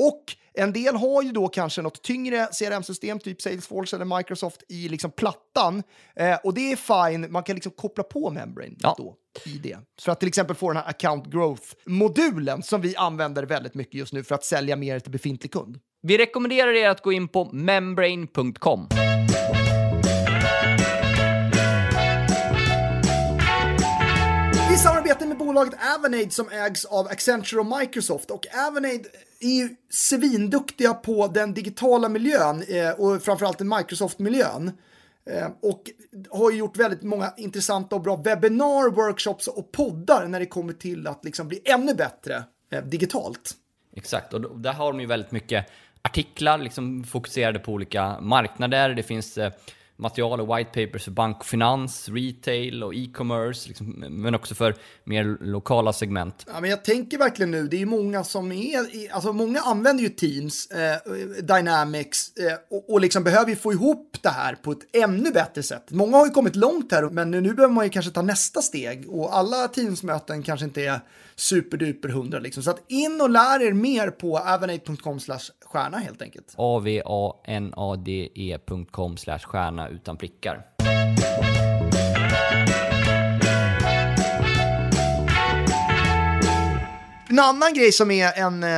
Och 0.09 0.37
en 0.55 0.73
del 0.73 0.97
har 0.97 1.23
ju 1.23 1.33
då 1.33 1.49
kanske 1.49 1.83
något 1.83 2.03
tyngre 2.03 2.47
CRM-system, 2.47 3.19
typ 3.19 3.43
Salesforce 3.43 3.97
eller 3.97 4.17
Microsoft, 4.17 4.63
i 4.69 4.89
liksom 4.89 5.11
plattan. 5.11 5.83
Eh, 6.17 6.37
och 6.45 6.55
det 6.55 6.73
är 6.73 6.77
fine, 7.11 7.33
man 7.33 7.43
kan 7.43 7.55
liksom 7.55 7.73
koppla 7.73 8.05
på 8.05 8.31
Membrane 8.31 8.75
Ja. 8.79 8.95
då 8.99 9.15
i 9.47 9.59
det. 9.59 9.79
För 10.03 10.13
att 10.13 10.21
till 10.21 10.29
exempel 10.29 10.57
få 10.57 10.69
den 10.69 10.77
här 10.77 10.89
account 10.89 11.27
growth-modulen 11.27 12.63
som 12.63 12.81
vi 12.81 12.97
använder 12.97 13.43
väldigt 13.43 13.75
mycket 13.75 13.95
just 13.95 14.13
nu 14.13 14.25
för 14.25 14.35
att 14.35 14.45
sälja 14.45 14.77
mer 14.77 14.99
till 15.01 15.13
befintlig 15.13 15.53
kund. 15.53 15.79
Vi 16.03 16.19
rekommenderar 16.19 16.73
er 16.73 16.89
att 16.89 17.03
gå 17.03 17.13
in 17.13 17.29
på 17.29 17.45
membrane.com. 17.53 18.89
Vi 24.71 24.79
samarbetar 24.79 25.27
med 25.27 25.39
bolaget 25.39 25.75
Avanade 25.97 26.31
som 26.31 26.49
ägs 26.49 26.85
av 26.85 27.07
Accenture 27.07 27.61
och 27.61 27.79
Microsoft 27.81 28.31
och 28.31 28.47
Avanade 28.69 29.05
är 29.41 29.49
ju 29.49 29.69
svinduktiga 29.91 30.95
på 30.95 31.27
den 31.27 31.55
digitala 31.55 32.09
miljön 32.09 32.65
eh, 32.69 32.91
och 32.91 33.23
framförallt 33.23 33.59
den 33.59 33.69
Microsoft-miljön. 33.69 34.73
Eh, 35.31 35.49
och 35.63 35.83
har 36.31 36.51
ju 36.51 36.59
gjort 36.59 36.77
väldigt 36.77 37.03
många 37.03 37.33
intressanta 37.37 37.97
och 37.97 38.03
bra 38.03 38.17
webbinar, 38.17 38.91
workshops 38.91 39.49
och 39.49 39.73
poddar 39.73 40.27
när 40.27 40.41
det 40.41 40.47
kommer 40.47 40.73
till 40.73 41.07
att 41.07 41.25
liksom 41.25 41.49
bli 41.49 41.61
ännu 41.65 41.95
bättre 41.95 42.43
eh, 42.73 42.83
digitalt. 42.83 43.55
Exakt, 43.97 44.35
och 44.35 44.61
där 44.61 44.73
har 44.73 44.93
de 44.93 45.01
ju 45.01 45.07
väldigt 45.07 45.33
mycket 45.33 45.67
artiklar 46.03 46.59
liksom 46.59 47.05
fokuserade 47.05 47.59
på 47.59 47.73
olika 47.73 48.21
marknader. 48.21 48.95
Det 48.95 49.03
finns 49.03 49.39
eh, 49.39 49.53
material 50.01 50.41
och 50.41 50.59
white 50.59 50.87
papers 50.87 51.05
för 51.05 51.11
bank 51.11 51.39
och 51.39 51.47
finans, 51.47 52.09
retail 52.09 52.83
och 52.83 52.95
e-commerce, 52.95 53.69
liksom, 53.69 53.87
men 54.09 54.35
också 54.35 54.55
för 54.55 54.75
mer 55.05 55.37
lokala 55.41 55.93
segment. 55.93 56.47
Ja, 56.47 56.61
men 56.61 56.71
jag 56.71 56.85
tänker 56.85 57.19
verkligen 57.19 57.51
nu, 57.51 57.69
det 57.69 57.83
är 57.83 57.87
många 57.87 58.25
som 58.25 58.53
är, 58.53 59.13
alltså 59.13 59.33
många 59.33 59.61
använder 59.61 60.03
ju 60.03 60.09
Teams, 60.09 60.67
eh, 60.71 61.13
Dynamics 61.43 62.37
eh, 62.37 62.77
och, 62.77 62.93
och 62.93 63.01
liksom 63.01 63.25
behöver 63.25 63.51
ju 63.51 63.57
få 63.57 63.73
ihop 63.73 64.17
det 64.23 64.29
här 64.29 64.55
på 64.55 64.73
ett 64.73 64.97
ännu 64.97 65.31
bättre 65.31 65.63
sätt. 65.63 65.91
Många 65.91 66.17
har 66.17 66.27
ju 66.27 66.33
kommit 66.33 66.57
långt 66.57 66.93
här, 66.93 67.03
men 67.03 67.31
nu, 67.31 67.41
nu 67.41 67.55
behöver 67.55 67.75
man 67.75 67.85
ju 67.85 67.91
kanske 67.91 68.11
ta 68.11 68.23
nästa 68.23 68.63
steg 68.63 69.09
och 69.09 69.37
alla 69.37 69.69
Teams-möten 69.69 70.43
kanske 70.43 70.67
inte 70.67 70.83
är 70.83 71.01
superduper 71.37 72.09
hundra 72.09 72.39
liksom. 72.39 72.63
Så 72.63 72.71
att 72.71 72.85
in 72.89 73.21
och 73.21 73.31
lär 73.31 73.63
er 73.63 73.73
mer 73.73 74.11
på 74.11 74.39
avanade.com 74.39 75.21
stjärna 75.73 75.99
helt 75.99 76.23
enkelt. 76.23 76.55
avanade.com 76.57 77.17
slash 79.17 79.39
stjärna 79.39 79.89
utan 79.89 80.17
prickar. 80.17 80.67
En 87.29 87.39
annan 87.39 87.75
grej 87.75 87.93
som 87.93 88.11
är 88.11 88.39
en... 88.39 88.63
Eh, 88.63 88.71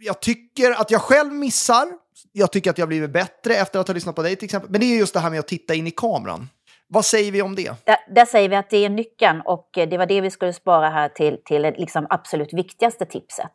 jag 0.00 0.20
tycker 0.20 0.70
att 0.70 0.90
jag 0.90 1.00
själv 1.00 1.32
missar. 1.32 1.86
Jag 2.32 2.52
tycker 2.52 2.70
att 2.70 2.78
jag 2.78 2.88
blivit 2.88 3.10
bättre 3.10 3.54
efter 3.54 3.80
att 3.80 3.88
ha 3.88 3.94
lyssnat 3.94 4.14
på 4.16 4.22
dig 4.22 4.36
till 4.36 4.44
exempel. 4.44 4.70
Men 4.70 4.80
det 4.80 4.86
är 4.86 4.98
just 4.98 5.14
det 5.14 5.20
här 5.20 5.30
med 5.30 5.40
att 5.40 5.48
titta 5.48 5.74
in 5.74 5.86
i 5.86 5.90
kameran. 5.90 6.48
Vad 6.88 7.04
säger 7.04 7.32
vi 7.32 7.42
om 7.42 7.54
det? 7.54 7.72
Där, 7.84 7.96
där 8.14 8.24
säger 8.24 8.48
vi 8.48 8.56
att 8.56 8.70
det 8.70 8.84
är 8.84 8.88
nyckeln 8.88 9.42
och 9.44 9.78
eh, 9.78 9.88
det 9.88 9.98
var 9.98 10.06
det 10.06 10.20
vi 10.20 10.30
skulle 10.30 10.52
spara 10.52 10.90
här 10.90 11.08
till, 11.08 11.38
till 11.44 11.62
liksom 11.62 12.06
absolut 12.10 12.52
viktigaste 12.52 13.06
tipset. 13.06 13.50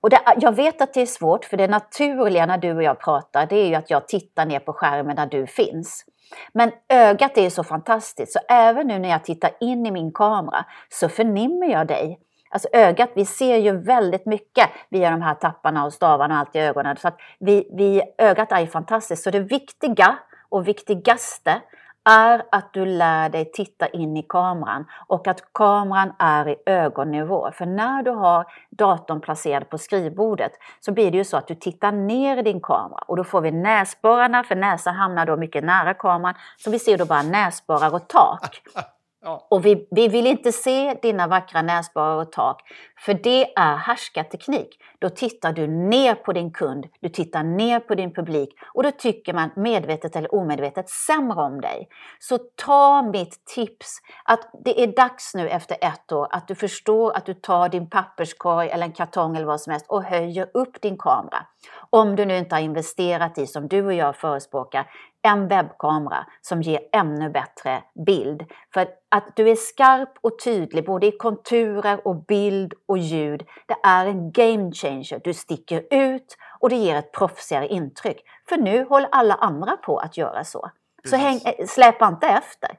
Och 0.00 0.10
det, 0.10 0.20
jag 0.36 0.52
vet 0.52 0.80
att 0.80 0.94
det 0.94 1.02
är 1.02 1.06
svårt, 1.06 1.44
för 1.44 1.56
det 1.56 1.68
naturliga 1.68 2.46
när 2.46 2.58
du 2.58 2.76
och 2.76 2.82
jag 2.82 3.00
pratar, 3.00 3.46
det 3.46 3.56
är 3.56 3.66
ju 3.66 3.74
att 3.74 3.90
jag 3.90 4.08
tittar 4.08 4.46
ner 4.46 4.58
på 4.58 4.72
skärmen 4.72 5.16
där 5.16 5.26
du 5.26 5.46
finns. 5.46 6.04
Men 6.52 6.72
ögat 6.88 7.38
är 7.38 7.42
ju 7.42 7.50
så 7.50 7.64
fantastiskt, 7.64 8.32
så 8.32 8.38
även 8.48 8.86
nu 8.86 8.98
när 8.98 9.08
jag 9.08 9.24
tittar 9.24 9.50
in 9.60 9.86
i 9.86 9.90
min 9.90 10.12
kamera 10.12 10.64
så 10.88 11.08
förnimmer 11.08 11.66
jag 11.66 11.86
dig. 11.86 12.18
Alltså 12.50 12.68
ögat, 12.72 13.10
vi 13.14 13.24
ser 13.24 13.56
ju 13.56 13.76
väldigt 13.76 14.26
mycket 14.26 14.68
via 14.88 15.10
de 15.10 15.22
här 15.22 15.34
tapparna 15.34 15.84
och 15.84 15.92
stavarna 15.92 16.34
och 16.34 16.40
allt 16.40 16.56
i 16.56 16.58
ögonen. 16.58 16.96
Så 16.96 17.08
att 17.08 17.18
vi, 17.40 17.68
vi, 17.76 18.02
ögat 18.18 18.52
är 18.52 18.60
ju 18.60 18.66
fantastiskt. 18.66 19.22
Så 19.22 19.30
det 19.30 19.40
viktiga 19.40 20.18
och 20.48 20.68
viktigaste 20.68 21.60
är 22.04 22.42
att 22.50 22.72
du 22.72 22.86
lär 22.86 23.28
dig 23.28 23.50
titta 23.52 23.86
in 23.86 24.16
i 24.16 24.22
kameran 24.22 24.84
och 25.06 25.28
att 25.28 25.52
kameran 25.52 26.12
är 26.18 26.48
i 26.48 26.56
ögonnivå. 26.66 27.50
För 27.52 27.66
när 27.66 28.02
du 28.02 28.10
har 28.10 28.46
datorn 28.70 29.20
placerad 29.20 29.68
på 29.68 29.78
skrivbordet 29.78 30.52
så 30.80 30.92
blir 30.92 31.10
det 31.10 31.16
ju 31.16 31.24
så 31.24 31.36
att 31.36 31.46
du 31.46 31.54
tittar 31.54 31.92
ner 31.92 32.36
i 32.36 32.42
din 32.42 32.60
kamera 32.60 33.04
och 33.06 33.16
då 33.16 33.24
får 33.24 33.40
vi 33.40 33.50
näsborrarna, 33.50 34.44
för 34.44 34.54
näsan 34.54 34.94
hamnar 34.94 35.26
då 35.26 35.36
mycket 35.36 35.64
nära 35.64 35.94
kameran, 35.94 36.34
så 36.56 36.70
vi 36.70 36.78
ser 36.78 36.98
då 36.98 37.04
bara 37.04 37.22
näsborrar 37.22 37.94
och 37.94 38.08
tak. 38.08 38.62
Ja. 39.22 39.46
Och 39.50 39.66
vi, 39.66 39.88
vi 39.90 40.08
vill 40.08 40.26
inte 40.26 40.52
se 40.52 40.94
dina 41.02 41.26
vackra 41.26 41.62
näsborrar 41.62 42.16
och 42.16 42.32
tak, 42.32 42.62
för 42.98 43.14
det 43.14 43.58
är 43.58 43.76
härskarteknik. 43.76 44.78
Då 44.98 45.08
tittar 45.08 45.52
du 45.52 45.66
ner 45.66 46.14
på 46.14 46.32
din 46.32 46.52
kund, 46.52 46.86
du 47.00 47.08
tittar 47.08 47.42
ner 47.42 47.80
på 47.80 47.94
din 47.94 48.14
publik 48.14 48.50
och 48.74 48.82
då 48.82 48.90
tycker 48.90 49.32
man 49.32 49.50
medvetet 49.56 50.16
eller 50.16 50.34
omedvetet 50.34 50.88
sämre 50.88 51.42
om 51.42 51.60
dig. 51.60 51.88
Så 52.18 52.38
ta 52.38 53.02
mitt 53.02 53.44
tips 53.44 53.98
att 54.24 54.50
det 54.64 54.82
är 54.82 54.86
dags 54.86 55.34
nu 55.34 55.48
efter 55.48 55.76
ett 55.80 56.12
år 56.12 56.28
att 56.30 56.48
du 56.48 56.54
förstår 56.54 57.16
att 57.16 57.26
du 57.26 57.34
tar 57.34 57.68
din 57.68 57.90
papperskorg 57.90 58.68
eller 58.68 58.86
en 58.86 58.92
kartong 58.92 59.36
eller 59.36 59.46
vad 59.46 59.60
som 59.60 59.70
helst 59.70 59.86
och 59.88 60.04
höjer 60.04 60.50
upp 60.54 60.80
din 60.80 60.98
kamera. 60.98 61.46
Om 61.90 62.16
du 62.16 62.24
nu 62.24 62.36
inte 62.36 62.54
har 62.54 62.62
investerat 62.62 63.38
i, 63.38 63.46
som 63.46 63.68
du 63.68 63.86
och 63.86 63.94
jag 63.94 64.16
förespråkar, 64.16 64.86
en 65.22 65.48
webbkamera 65.48 66.26
som 66.40 66.62
ger 66.62 66.80
ännu 66.92 67.30
bättre 67.30 67.82
bild. 68.06 68.42
För 68.74 68.88
att 69.08 69.36
du 69.36 69.50
är 69.50 69.56
skarp 69.56 70.18
och 70.20 70.38
tydlig 70.44 70.86
både 70.86 71.06
i 71.06 71.12
konturer 71.12 72.06
och 72.06 72.24
bild 72.24 72.74
och 72.88 72.98
ljud, 72.98 73.42
det 73.66 73.76
är 73.82 74.06
en 74.06 74.32
game 74.32 74.72
changer. 74.72 75.20
Du 75.24 75.34
sticker 75.34 75.86
ut 75.90 76.36
och 76.60 76.68
det 76.68 76.76
ger 76.76 76.96
ett 76.96 77.12
proffsigare 77.12 77.68
intryck. 77.68 78.22
För 78.48 78.56
nu 78.56 78.84
håller 78.84 79.08
alla 79.12 79.34
andra 79.34 79.76
på 79.76 79.98
att 79.98 80.16
göra 80.16 80.44
så. 80.44 80.70
Så 81.04 81.16
häng, 81.16 81.40
eh, 81.44 81.66
släpa 81.66 82.08
inte 82.08 82.26
efter. 82.26 82.70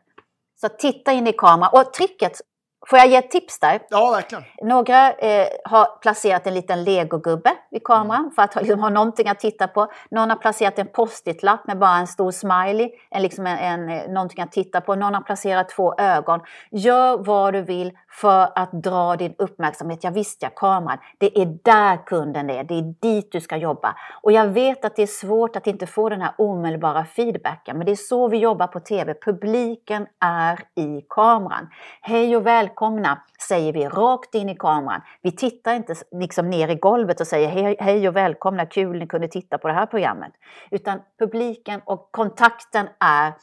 Så 0.61 0.69
titta 0.69 1.11
in 1.11 1.27
i 1.27 1.33
kameran. 1.33 1.69
Och 1.73 1.93
tricket 1.93 2.41
Får 2.87 2.99
jag 2.99 3.07
ge 3.07 3.15
ett 3.15 3.31
tips 3.31 3.59
där? 3.59 3.81
Ja, 3.89 4.11
verkligen. 4.11 4.43
Några 4.61 5.11
eh, 5.11 5.47
har 5.63 5.99
placerat 6.01 6.47
en 6.47 6.53
liten 6.53 6.83
legogubbe 6.83 7.51
vid 7.71 7.83
kameran 7.83 8.31
för 8.35 8.41
att 8.41 8.55
liksom, 8.55 8.79
ha 8.79 8.89
någonting 8.89 9.27
att 9.27 9.39
titta 9.39 9.67
på. 9.67 9.91
Någon 10.11 10.29
har 10.29 10.37
placerat 10.37 10.79
en 10.79 10.87
post-it-lapp 10.87 11.67
med 11.67 11.79
bara 11.79 11.97
en 11.97 12.07
stor 12.07 12.31
smiley, 12.31 12.89
en, 13.09 13.21
liksom 13.21 13.47
en, 13.47 13.57
en, 13.57 13.89
eh, 13.89 14.11
någonting 14.11 14.43
att 14.43 14.51
titta 14.51 14.81
på. 14.81 14.95
Någon 14.95 15.13
har 15.13 15.21
placerat 15.21 15.69
två 15.69 15.95
ögon. 15.97 16.39
Gör 16.71 17.17
vad 17.17 17.53
du 17.53 17.61
vill 17.61 17.97
för 18.11 18.49
att 18.55 18.71
dra 18.71 19.15
din 19.15 19.35
uppmärksamhet. 19.37 20.03
Jag 20.03 20.11
visste 20.11 20.45
jag 20.45 20.55
kameran. 20.55 20.97
Det 21.17 21.41
är 21.41 21.45
där 21.63 22.05
kunden 22.05 22.49
är. 22.49 22.63
Det 22.63 22.73
är 22.73 22.95
dit 23.01 23.31
du 23.31 23.41
ska 23.41 23.57
jobba. 23.57 23.95
Och 24.21 24.31
jag 24.31 24.47
vet 24.47 24.85
att 24.85 24.95
det 24.95 25.01
är 25.03 25.07
svårt 25.07 25.55
att 25.55 25.67
inte 25.67 25.87
få 25.87 26.09
den 26.09 26.21
här 26.21 26.33
omedelbara 26.37 27.05
feedbacken. 27.05 27.77
Men 27.77 27.85
det 27.85 27.91
är 27.91 27.95
så 27.95 28.27
vi 28.27 28.37
jobbar 28.37 28.67
på 28.67 28.79
TV. 28.79 29.13
Publiken 29.13 30.07
är 30.19 30.59
i 30.75 31.01
kameran. 31.09 31.69
Hej 32.01 32.35
och 32.35 32.47
välkomna 32.71 33.21
säger 33.47 33.73
vi 33.73 33.87
rakt 33.87 34.35
in 34.35 34.49
i 34.49 34.55
kameran. 34.55 35.01
Vi 35.21 35.31
tittar 35.31 35.73
inte 35.73 35.95
liksom 36.11 36.49
ner 36.49 36.67
i 36.67 36.75
golvet 36.75 37.19
och 37.19 37.27
säger 37.27 37.47
hej, 37.47 37.75
hej 37.79 38.07
och 38.07 38.15
välkomna, 38.15 38.65
kul 38.65 38.99
ni 38.99 39.07
kunde 39.07 39.27
titta 39.27 39.57
på 39.57 39.67
det 39.67 39.73
här 39.73 39.85
programmet. 39.85 40.31
Utan 40.71 40.99
publiken 41.19 41.81
och 41.85 42.09
kontakten 42.11 42.87
är 42.99 43.33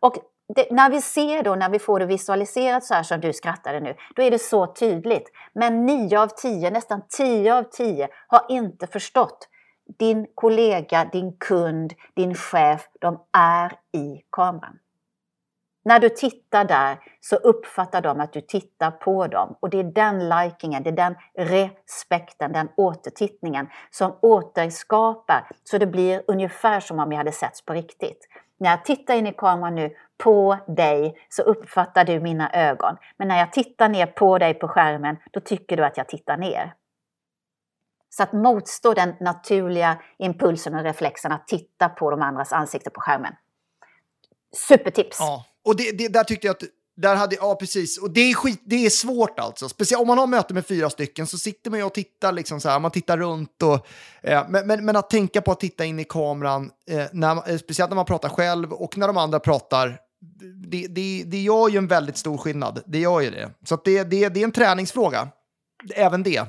och 0.00 0.16
det, 0.54 0.70
när 0.70 0.90
vi 0.90 1.00
ser 1.00 1.42
då, 1.42 1.54
när 1.54 1.70
vi 1.70 1.78
får 1.78 2.00
det 2.00 2.06
visualiserat 2.06 2.84
så 2.84 2.94
här 2.94 3.02
som 3.02 3.20
du 3.20 3.32
skrattade 3.32 3.80
nu, 3.80 3.94
då 4.16 4.22
är 4.22 4.30
det 4.30 4.38
så 4.38 4.66
tydligt. 4.66 5.30
Men 5.54 5.86
9 5.86 6.18
av 6.18 6.28
10, 6.28 6.70
nästan 6.70 7.02
10 7.08 7.54
av 7.54 7.62
10 7.62 8.08
har 8.26 8.46
inte 8.48 8.86
förstått. 8.86 9.48
Din 9.98 10.26
kollega, 10.34 11.04
din 11.12 11.36
kund, 11.36 11.92
din 12.14 12.34
chef, 12.34 12.88
de 13.00 13.18
är 13.32 13.72
i 13.92 14.22
kameran. 14.30 14.78
När 15.84 16.00
du 16.00 16.08
tittar 16.08 16.64
där 16.64 16.98
så 17.20 17.36
uppfattar 17.36 18.02
de 18.02 18.20
att 18.20 18.32
du 18.32 18.40
tittar 18.40 18.90
på 18.90 19.26
dem 19.26 19.56
och 19.60 19.70
det 19.70 19.80
är 19.80 19.84
den 19.84 20.28
likingen, 20.28 20.82
det 20.82 20.90
är 20.90 20.96
den 20.96 21.16
respekten, 21.34 22.52
den 22.52 22.68
återtittningen 22.76 23.68
som 23.90 24.18
återskapar 24.22 25.48
så 25.64 25.78
det 25.78 25.86
blir 25.86 26.22
ungefär 26.26 26.80
som 26.80 26.98
om 26.98 27.12
jag 27.12 27.18
hade 27.18 27.32
setts 27.32 27.64
på 27.64 27.72
riktigt. 27.72 28.28
När 28.58 28.70
jag 28.70 28.84
tittar 28.84 29.14
in 29.14 29.26
i 29.26 29.32
kameran 29.32 29.74
nu 29.74 29.94
på 30.18 30.58
dig 30.66 31.26
så 31.28 31.42
uppfattar 31.42 32.04
du 32.04 32.20
mina 32.20 32.50
ögon. 32.52 32.96
Men 33.16 33.28
när 33.28 33.38
jag 33.38 33.52
tittar 33.52 33.88
ner 33.88 34.06
på 34.06 34.38
dig 34.38 34.54
på 34.54 34.68
skärmen 34.68 35.16
då 35.30 35.40
tycker 35.40 35.76
du 35.76 35.84
att 35.84 35.96
jag 35.96 36.08
tittar 36.08 36.36
ner. 36.36 36.74
Så 38.08 38.22
att 38.22 38.32
motstå 38.32 38.94
den 38.94 39.14
naturliga 39.20 40.02
impulsen 40.18 40.74
och 40.74 40.82
reflexen 40.82 41.32
att 41.32 41.46
titta 41.46 41.88
på 41.88 42.10
de 42.10 42.22
andras 42.22 42.52
ansikten 42.52 42.92
på 42.92 43.00
skärmen. 43.00 43.34
Supertips! 44.68 45.16
Ja, 45.20 45.44
och 45.64 45.76
det, 45.76 45.92
det, 45.98 46.08
där 46.08 46.24
tyckte 46.24 46.46
jag 46.46 46.54
att 46.54 46.62
där 46.96 47.16
hade, 47.16 47.36
ja, 47.36 47.54
precis. 47.54 47.98
Och 47.98 48.10
det 48.10 48.20
är, 48.20 48.34
skit, 48.34 48.62
det 48.64 48.86
är 48.86 48.90
svårt 48.90 49.38
alltså. 49.38 49.68
Speciellt 49.68 50.00
om 50.00 50.06
man 50.06 50.18
har 50.18 50.26
möte 50.26 50.54
med 50.54 50.66
fyra 50.66 50.90
stycken 50.90 51.26
så 51.26 51.38
sitter 51.38 51.70
man 51.70 51.78
ju 51.78 51.84
och 51.84 51.94
tittar 51.94 52.32
liksom 52.32 52.60
så 52.60 52.68
här, 52.68 52.78
man 52.80 52.90
tittar 52.90 53.18
runt 53.18 53.62
och... 53.62 53.86
Eh, 54.22 54.44
men, 54.48 54.66
men, 54.66 54.84
men, 54.84 54.96
att 54.96 55.10
tänka 55.10 55.42
på 55.42 55.52
att 55.52 55.60
titta 55.60 55.84
in 55.84 55.98
i 55.98 56.04
kameran, 56.04 56.70
eh, 56.90 57.04
när, 57.12 57.50
eh, 57.50 57.58
speciellt 57.58 57.90
när 57.90 57.96
man 57.96 58.04
pratar 58.04 58.28
själv 58.28 58.72
och 58.72 58.98
när 58.98 59.06
de 59.06 59.16
andra 59.16 59.40
pratar, 59.40 59.98
det, 60.66 60.86
det, 60.86 61.22
det 61.26 61.40
gör 61.42 61.68
ju 61.68 61.78
en 61.78 61.86
väldigt 61.86 62.16
stor 62.16 62.38
skillnad. 62.38 62.82
Det 62.86 62.98
gör 62.98 63.20
ju 63.20 63.30
det. 63.30 63.50
Så 63.64 63.78
det, 63.84 64.04
det, 64.04 64.28
det 64.28 64.40
är 64.40 64.44
en 64.44 64.52
träningsfråga, 64.52 65.28
även 65.94 66.22
det. 66.22 66.46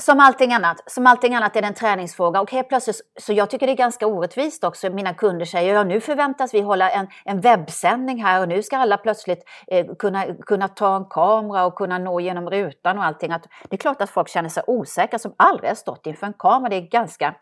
Som 0.00 0.20
allting 0.20 0.52
annat. 0.52 0.90
Som 0.90 1.06
allting 1.06 1.34
annat 1.34 1.56
är 1.56 1.60
det 1.62 1.66
en 1.68 1.74
träningsfråga. 1.74 2.40
Och 2.40 2.50
helt 2.50 2.68
plötsligt, 2.68 3.00
så 3.20 3.32
jag 3.32 3.50
tycker 3.50 3.66
det 3.66 3.72
är 3.72 3.76
ganska 3.76 4.06
orättvist 4.06 4.64
också. 4.64 4.90
Mina 4.90 5.14
kunder 5.14 5.44
säger 5.44 5.74
ja 5.74 5.84
nu 5.84 6.00
förväntas 6.00 6.54
vi 6.54 6.60
hålla 6.60 6.90
en, 6.90 7.06
en 7.24 7.40
webbsändning 7.40 8.24
här 8.24 8.40
och 8.40 8.48
nu 8.48 8.62
ska 8.62 8.76
alla 8.76 8.96
plötsligt 8.96 9.44
eh, 9.66 9.86
kunna, 9.98 10.24
kunna 10.46 10.68
ta 10.68 10.96
en 10.96 11.04
kamera 11.04 11.66
och 11.66 11.74
kunna 11.74 11.98
nå 11.98 12.20
genom 12.20 12.50
rutan 12.50 12.98
och 12.98 13.04
allting. 13.04 13.32
Att, 13.32 13.46
det 13.68 13.76
är 13.76 13.78
klart 13.78 14.02
att 14.02 14.10
folk 14.10 14.28
känner 14.28 14.48
sig 14.48 14.62
osäkra 14.66 15.18
som 15.18 15.34
aldrig 15.36 15.70
har 15.70 15.74
stått 15.74 16.06
inför 16.06 16.26
en 16.26 16.34
kamera. 16.38 16.68
Det 16.68 16.76
är 16.76 16.80
ganska 16.80 17.34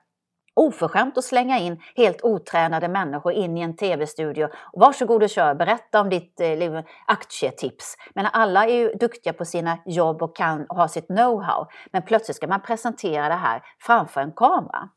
oförskämt 0.56 1.18
att 1.18 1.24
slänga 1.24 1.58
in 1.58 1.80
helt 1.96 2.22
otränade 2.22 2.88
människor 2.88 3.32
in 3.32 3.58
i 3.58 3.60
en 3.60 3.76
tv-studio. 3.76 4.48
Varsågod 4.72 5.22
och 5.22 5.30
kör, 5.30 5.54
berätta 5.54 6.00
om 6.00 6.08
ditt 6.08 6.40
eh, 6.40 6.82
aktietips. 7.06 7.96
Men 8.14 8.26
alla 8.26 8.66
är 8.66 8.74
ju 8.74 8.92
duktiga 8.92 9.32
på 9.32 9.44
sina 9.44 9.78
jobb 9.86 10.22
och 10.22 10.36
kan 10.36 10.66
ha 10.68 10.88
sitt 10.88 11.08
know-how. 11.08 11.66
Men 11.92 12.02
plötsligt 12.02 12.36
ska 12.36 12.46
man 12.46 12.62
presentera 12.62 13.28
det 13.28 13.34
här 13.34 13.62
framför 13.78 14.20
en 14.20 14.32
kamera. 14.32 14.88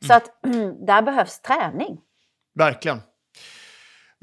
Så 0.00 0.12
mm. 0.12 0.16
att 0.16 0.30
där 0.86 1.02
behövs 1.02 1.40
träning. 1.40 2.00
Verkligen. 2.54 3.00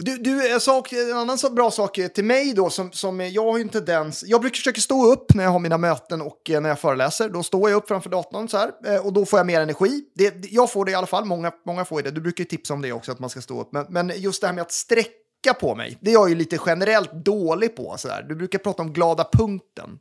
Du, 0.01 0.17
du 0.17 0.53
en, 0.53 0.59
sak, 0.59 0.93
en 0.93 1.17
annan 1.17 1.37
så 1.37 1.49
bra 1.49 1.71
sak 1.71 1.99
till 2.13 2.25
mig 2.25 2.53
då, 2.53 2.69
som, 2.69 2.91
som 2.91 3.19
jag 3.19 3.43
har 3.51 3.57
ju 3.57 3.61
en 3.61 3.69
tendens, 3.69 4.23
jag 4.27 4.41
brukar 4.41 4.55
försöka 4.55 4.81
stå 4.81 5.11
upp 5.11 5.33
när 5.33 5.43
jag 5.43 5.51
har 5.51 5.59
mina 5.59 5.77
möten 5.77 6.21
och 6.21 6.49
eh, 6.49 6.61
när 6.61 6.69
jag 6.69 6.79
föreläser. 6.79 7.29
Då 7.29 7.43
står 7.43 7.69
jag 7.69 7.77
upp 7.77 7.87
framför 7.87 8.09
datorn 8.09 8.47
så 8.47 8.57
här 8.57 8.71
eh, 8.85 9.05
och 9.05 9.13
då 9.13 9.25
får 9.25 9.39
jag 9.39 9.45
mer 9.45 9.61
energi. 9.61 10.03
Det, 10.15 10.45
jag 10.51 10.71
får 10.71 10.85
det 10.85 10.91
i 10.91 10.95
alla 10.95 11.07
fall, 11.07 11.25
många, 11.25 11.51
många 11.65 11.85
får 11.85 12.01
det. 12.01 12.11
Du 12.11 12.21
brukar 12.21 12.41
ju 12.41 12.47
tipsa 12.47 12.73
om 12.73 12.81
det 12.81 12.91
också, 12.91 13.11
att 13.11 13.19
man 13.19 13.29
ska 13.29 13.41
stå 13.41 13.61
upp. 13.61 13.71
Men, 13.71 13.85
men 13.89 14.11
just 14.15 14.41
det 14.41 14.47
här 14.47 14.53
med 14.53 14.61
att 14.61 14.71
sträcka 14.71 15.53
på 15.59 15.75
mig, 15.75 15.97
det 16.01 16.11
är 16.11 16.13
jag 16.13 16.29
ju 16.29 16.35
lite 16.35 16.59
generellt 16.65 17.13
dålig 17.13 17.75
på. 17.75 17.95
Så 17.97 18.07
där. 18.07 18.25
Du 18.29 18.35
brukar 18.35 18.59
prata 18.59 18.81
om 18.81 18.93
glada 18.93 19.29
punkten. 19.33 19.99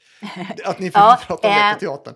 Att 0.64 0.78
ni 0.78 0.90
får 0.90 1.00
ja, 1.00 1.20
prata 1.26 1.48
om 1.48 1.54
det 1.54 1.78
på 1.78 1.86
eh, 1.86 1.90
teatern. 1.90 2.14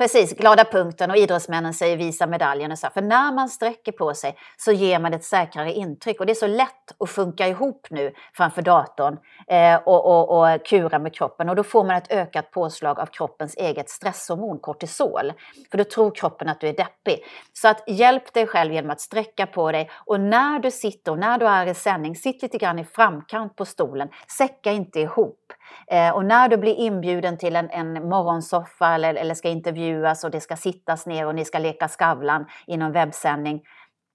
Precis, 0.00 0.34
glada 0.36 0.64
punkten 0.64 1.10
och 1.10 1.16
idrottsmännen 1.16 1.74
säger 1.74 1.96
visa 1.96 2.26
medaljen. 2.26 2.72
Och 2.72 2.78
så. 2.78 2.88
För 2.94 3.02
när 3.02 3.32
man 3.32 3.48
sträcker 3.48 3.92
på 3.92 4.14
sig 4.14 4.36
så 4.56 4.72
ger 4.72 4.98
man 4.98 5.14
ett 5.14 5.24
säkrare 5.24 5.72
intryck. 5.72 6.20
Och 6.20 6.26
det 6.26 6.32
är 6.32 6.34
så 6.34 6.46
lätt 6.46 6.94
att 6.98 7.10
funka 7.10 7.48
ihop 7.48 7.86
nu 7.90 8.12
framför 8.32 8.62
datorn 8.62 9.18
eh, 9.48 9.76
och, 9.76 10.06
och, 10.06 10.54
och 10.54 10.66
kura 10.66 10.98
med 10.98 11.14
kroppen. 11.14 11.48
Och 11.48 11.56
då 11.56 11.62
får 11.62 11.84
man 11.84 11.96
ett 11.96 12.12
ökat 12.12 12.50
påslag 12.50 13.00
av 13.00 13.06
kroppens 13.06 13.56
eget 13.56 13.90
stresshormon 13.90 14.58
kortisol. 14.58 15.32
För 15.70 15.78
då 15.78 15.84
tror 15.84 16.10
kroppen 16.10 16.48
att 16.48 16.60
du 16.60 16.68
är 16.68 16.76
deppig. 16.76 17.24
Så 17.52 17.68
att 17.68 17.84
hjälp 17.86 18.32
dig 18.32 18.46
själv 18.46 18.72
genom 18.72 18.90
att 18.90 19.00
sträcka 19.00 19.46
på 19.46 19.72
dig. 19.72 19.90
Och 20.06 20.20
när 20.20 20.58
du 20.58 20.70
sitter 20.70 21.12
och 21.12 21.18
när 21.18 21.38
du 21.38 21.46
är 21.46 21.66
i 21.66 21.74
sändning, 21.74 22.16
sitt 22.16 22.42
lite 22.42 22.58
grann 22.58 22.78
i 22.78 22.84
framkant 22.84 23.56
på 23.56 23.64
stolen. 23.64 24.08
Säcka 24.28 24.72
inte 24.72 25.00
ihop. 25.00 25.52
Eh, 25.86 26.10
och 26.10 26.24
när 26.24 26.48
du 26.48 26.56
blir 26.56 26.74
inbjuden 26.74 27.38
till 27.38 27.56
en, 27.56 27.70
en 27.70 28.08
morgonsoffa 28.08 28.94
eller, 28.94 29.14
eller 29.14 29.34
ska 29.34 29.48
intervjuas 29.90 30.24
och 30.24 30.30
det 30.30 30.40
ska 30.40 30.56
sittas 30.56 31.06
ner 31.06 31.26
och 31.26 31.34
ni 31.34 31.44
ska 31.44 31.58
leka 31.58 31.88
Skavlan 31.88 32.46
i 32.66 32.76
någon 32.76 32.92
webbsändning. 32.92 33.62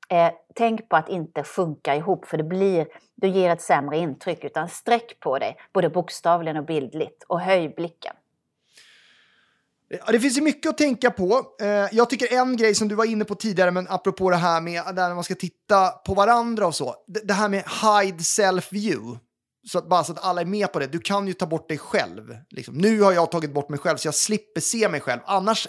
Eh, 0.10 0.32
tänk 0.56 0.90
på 0.90 0.96
att 0.96 1.10
inte 1.10 1.44
sjunka 1.44 1.96
ihop 1.96 2.26
för 2.26 2.38
det 2.38 2.44
blir, 2.44 2.88
du 3.16 3.28
ger 3.28 3.50
ett 3.50 3.62
sämre 3.62 3.98
intryck 3.98 4.44
utan 4.44 4.70
sträck 4.70 5.20
på 5.20 5.40
dig 5.40 5.58
både 5.74 5.90
bokstavligen 5.90 6.58
och 6.58 6.66
bildligt 6.66 7.24
och 7.28 7.42
höj 7.42 7.74
blicken. 7.76 8.14
Ja, 9.88 10.12
det 10.12 10.20
finns 10.20 10.38
ju 10.38 10.42
mycket 10.42 10.70
att 10.70 10.78
tänka 10.78 11.12
på. 11.12 11.42
Eh, 11.62 11.68
jag 11.92 12.10
tycker 12.10 12.34
en 12.34 12.58
grej 12.58 12.76
som 12.76 12.88
du 12.88 12.96
var 12.96 13.06
inne 13.06 13.26
på 13.26 13.36
tidigare, 13.36 13.72
men 13.72 13.88
apropå 13.90 14.30
det 14.30 14.36
här 14.36 14.62
med 14.62 14.96
där 14.96 15.16
man 15.16 15.24
ska 15.24 15.36
titta 15.36 15.90
på 15.90 16.14
varandra 16.14 16.68
och 16.68 16.76
så. 16.76 16.96
Det 17.08 17.34
här 17.34 17.50
med 17.50 17.64
hide 17.82 18.24
self 18.24 18.74
view. 18.74 19.20
Så 19.68 19.78
att, 19.78 19.90
bara 19.90 20.04
så 20.04 20.12
att 20.12 20.24
alla 20.24 20.42
är 20.42 20.46
med 20.46 20.74
på 20.74 20.80
det. 20.80 20.88
Du 20.88 21.00
kan 21.00 21.28
ju 21.28 21.34
ta 21.34 21.46
bort 21.46 21.70
dig 21.70 21.78
själv. 21.78 22.38
Liksom. 22.50 22.76
Nu 22.76 23.02
har 23.02 23.12
jag 23.12 23.32
tagit 23.32 23.54
bort 23.54 23.70
mig 23.70 23.80
själv 23.80 23.98
så 23.98 24.08
jag 24.08 24.16
slipper 24.16 24.62
se 24.62 24.90
mig 24.90 25.02
själv. 25.02 25.22
Annars, 25.26 25.68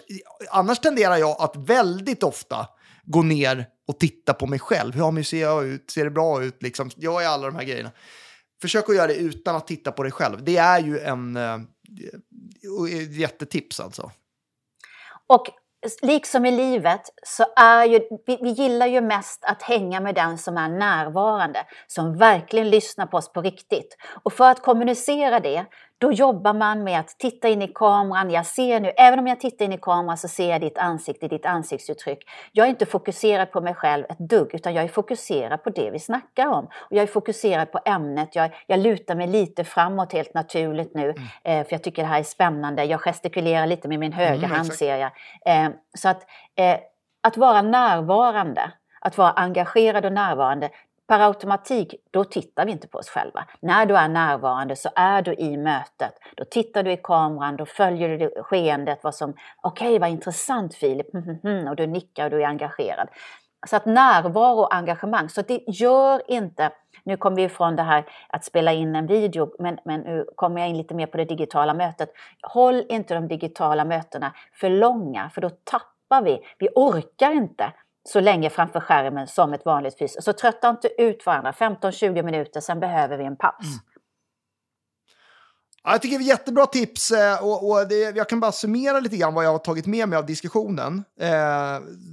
annars 0.51 0.79
tenderar 0.79 1.17
jag 1.17 1.37
att 1.41 1.57
väldigt 1.57 2.23
ofta 2.23 2.69
gå 3.05 3.23
ner 3.23 3.67
och 3.89 4.01
titta 4.01 4.35
på 4.35 4.47
mig 4.47 4.59
själv. 4.59 4.95
Hur 4.95 5.23
ser 5.23 5.41
jag 5.41 5.67
ut? 5.67 5.91
Ser 5.91 6.05
det 6.05 6.11
bra 6.11 6.45
ut? 6.45 6.63
Liksom, 6.63 6.91
jag 6.97 7.25
är 7.25 7.29
alla 7.29 7.47
de 7.47 7.57
här 7.57 7.65
grejerna. 7.65 7.91
Försök 8.63 8.89
att 8.89 8.97
göra 8.97 9.07
det 9.07 9.15
utan 9.15 9.57
att 9.57 9.67
titta 9.67 9.93
på 9.93 10.03
dig 10.03 10.13
själv. 10.13 10.45
Det 10.45 10.57
är 10.57 10.81
ju 10.81 10.99
en 10.99 11.37
uh, 11.37 11.61
jättetips 13.11 13.81
alltså. 13.81 14.11
Och 15.27 15.47
liksom 16.03 16.47
i 16.47 16.51
livet 16.51 17.01
så 17.23 17.45
är 17.57 17.85
ju, 17.85 18.01
vi, 18.27 18.39
vi, 18.43 18.51
gillar 18.51 18.87
ju 18.87 19.01
mest 19.01 19.45
att 19.45 19.63
hänga 19.63 20.01
med 20.01 20.15
den 20.15 20.39
som 20.39 20.57
är 20.57 20.69
närvarande, 20.69 21.59
som 21.87 22.19
verkligen 22.19 22.71
lyssnar 22.71 23.07
på 23.07 23.17
oss 23.17 23.33
på 23.33 23.43
riktigt. 23.43 23.97
Och 24.23 24.33
för 24.33 24.51
att 24.51 24.63
kommunicera 24.63 25.41
det, 25.41 25.67
då 25.99 26.13
jobbar 26.13 26.55
man 26.55 26.85
med 26.85 27.01
att 27.01 27.09
titta 27.09 27.49
in 27.49 27.63
i 27.63 27.69
kameran. 27.69 28.31
Jag 28.31 28.47
ser 28.47 28.81
nu, 28.81 28.89
även 28.97 29.19
om 29.19 29.27
jag 29.27 29.41
tittar 29.41 29.65
in 29.65 29.73
i 29.73 29.79
kameran 29.79 30.19
så 30.19 30.29
ser 30.29 30.51
jag 30.51 30.61
ditt 30.61 30.79
ansikte, 30.79 31.29
ditt 31.29 31.47
ansiktsuttryck. 31.47 32.19
Jag 32.53 32.67
är 32.67 32.71
inte 32.71 32.87
fokuserad 32.87 33.53
på 33.53 33.61
mig 33.61 33.75
själv 33.75 34.05
ett 34.09 34.19
dugg, 34.19 34.55
utan 34.55 34.75
jag 34.75 34.85
är 34.85 34.89
fokuserad 34.89 35.63
på 35.63 35.71
det 35.71 35.91
vi 35.91 35.99
snackar 35.99 36.47
om. 36.47 36.65
Och 36.65 36.97
jag 36.97 37.03
är 37.03 37.07
fokuserad 37.07 37.73
på 37.73 37.81
ämnet. 37.85 38.37
Jag, 38.37 38.51
jag 38.67 38.81
lutar 38.81 39.15
mig 39.15 39.27
lite 39.27 39.65
framåt 39.65 40.13
helt 40.13 40.35
naturligt 40.35 40.95
nu, 40.95 41.11
mm. 41.11 41.23
eh, 41.45 41.67
för 41.67 41.75
jag 41.75 41.83
tycker 41.83 42.03
det 42.03 42.09
här 42.09 42.19
är 42.19 42.23
spännande. 42.23 42.85
Jag 42.85 43.01
gestikulerar 43.01 43.67
lite 43.67 43.89
med 43.89 43.99
min 43.99 44.13
högra 44.13 44.47
mm, 44.47 44.51
hand 44.51 44.73
ser 44.73 44.97
jag. 44.97 45.11
Eh, 45.47 45.71
så 45.99 46.09
att, 46.09 46.23
eh, 46.57 46.77
att 47.23 47.37
vara 47.37 47.63
närvarande, 47.63 48.73
att 49.01 49.19
vara 49.19 49.31
engagerad 49.31 50.05
och 50.05 50.13
närvarande, 50.13 50.71
per 51.07 51.21
automatik, 51.21 51.95
då 52.11 52.25
tittar 52.25 52.67
vi 52.67 52.73
inte 52.73 52.89
på 52.89 52.99
oss 52.99 53.09
själva. 53.09 53.45
När 53.61 53.87
du 53.87 53.97
är 53.97 54.09
närvarande 54.09 54.77
så 54.77 54.89
är 54.95 55.23
du 55.23 55.35
i 55.35 55.57
mötet. 55.57 56.13
Då 56.37 56.45
tittar 56.45 56.83
du 56.83 56.93
i 56.93 56.97
kameran, 56.97 57.57
då 57.57 57.67
följer 57.67 58.19
du 58.19 58.43
skeendet, 58.43 58.99
vad 59.03 59.15
som, 59.15 59.35
okej 59.61 59.89
okay, 59.89 59.99
vad 59.99 60.11
intressant 60.11 60.75
Filip, 60.75 61.13
mhm, 61.13 61.39
mhm, 61.43 61.57
mhm. 61.57 61.69
och 61.69 61.77
du 61.77 61.87
nickar 61.87 62.25
och 62.25 62.31
du 62.31 62.43
är 62.43 62.47
engagerad. 62.47 63.09
Så 63.67 63.77
att 63.77 63.87
närvaro 63.87 64.61
och 64.61 64.75
engagemang, 64.75 65.29
så 65.29 65.43
det 65.43 65.61
gör 65.67 66.31
inte, 66.31 66.71
nu 67.05 67.17
kommer 67.17 67.37
vi 67.37 67.43
ifrån 67.43 67.77
det 67.77 67.83
här 67.83 68.05
att 68.29 68.45
spela 68.45 68.73
in 68.73 68.97
en 68.97 69.07
video, 69.07 69.51
men, 69.59 69.79
men 69.85 70.01
nu 70.01 70.27
kommer 70.35 70.61
jag 70.61 70.71
in 70.71 70.77
lite 70.77 70.95
mer 70.95 71.07
på 71.07 71.17
det 71.17 71.25
digitala 71.25 71.75
mötet. 71.75 72.13
Håll 72.43 72.85
inte 72.89 73.15
de 73.15 73.29
digitala 73.29 73.85
mötena 73.85 74.33
för 74.53 74.71
långa, 74.71 75.31
för 75.35 75.41
då 75.41 75.51
tappar 75.51 76.23
vi, 76.23 76.41
vi 76.59 76.69
orkar 76.75 77.31
inte 77.31 77.73
så 78.09 78.21
länge 78.21 78.51
framför 78.51 78.81
skärmen 78.81 79.27
som 79.27 79.53
ett 79.53 79.65
vanligt 79.65 79.99
fys. 79.99 80.25
Så 80.25 80.33
trötta 80.33 80.71
inte 80.71 81.03
ut 81.03 81.27
varandra, 81.27 81.53
15-20 81.53 82.23
minuter, 82.23 82.61
sen 82.61 82.81
behöver 82.81 83.17
vi 83.17 83.25
en 83.25 83.37
paus. 83.37 83.65
Mm. 83.65 83.96
Ja, 85.87 85.93
jag 85.93 86.03
tycker 86.03 86.19
det 86.19 86.25
är 86.25 86.29
jättebra 86.29 86.67
tips 86.67 87.11
eh, 87.11 87.45
och, 87.45 87.71
och 87.71 87.89
det, 87.89 88.17
jag 88.17 88.29
kan 88.29 88.41
bara 88.41 88.53
summera 88.53 89.01
lite 89.01 89.17
grann 89.17 89.35
vad 89.35 89.45
jag 89.45 89.53
har 89.53 89.59
tagit 89.59 89.87
med 89.87 90.09
mig 90.09 90.19
av 90.19 90.27
diskussionen. 90.27 91.05
Eh, 91.21 91.29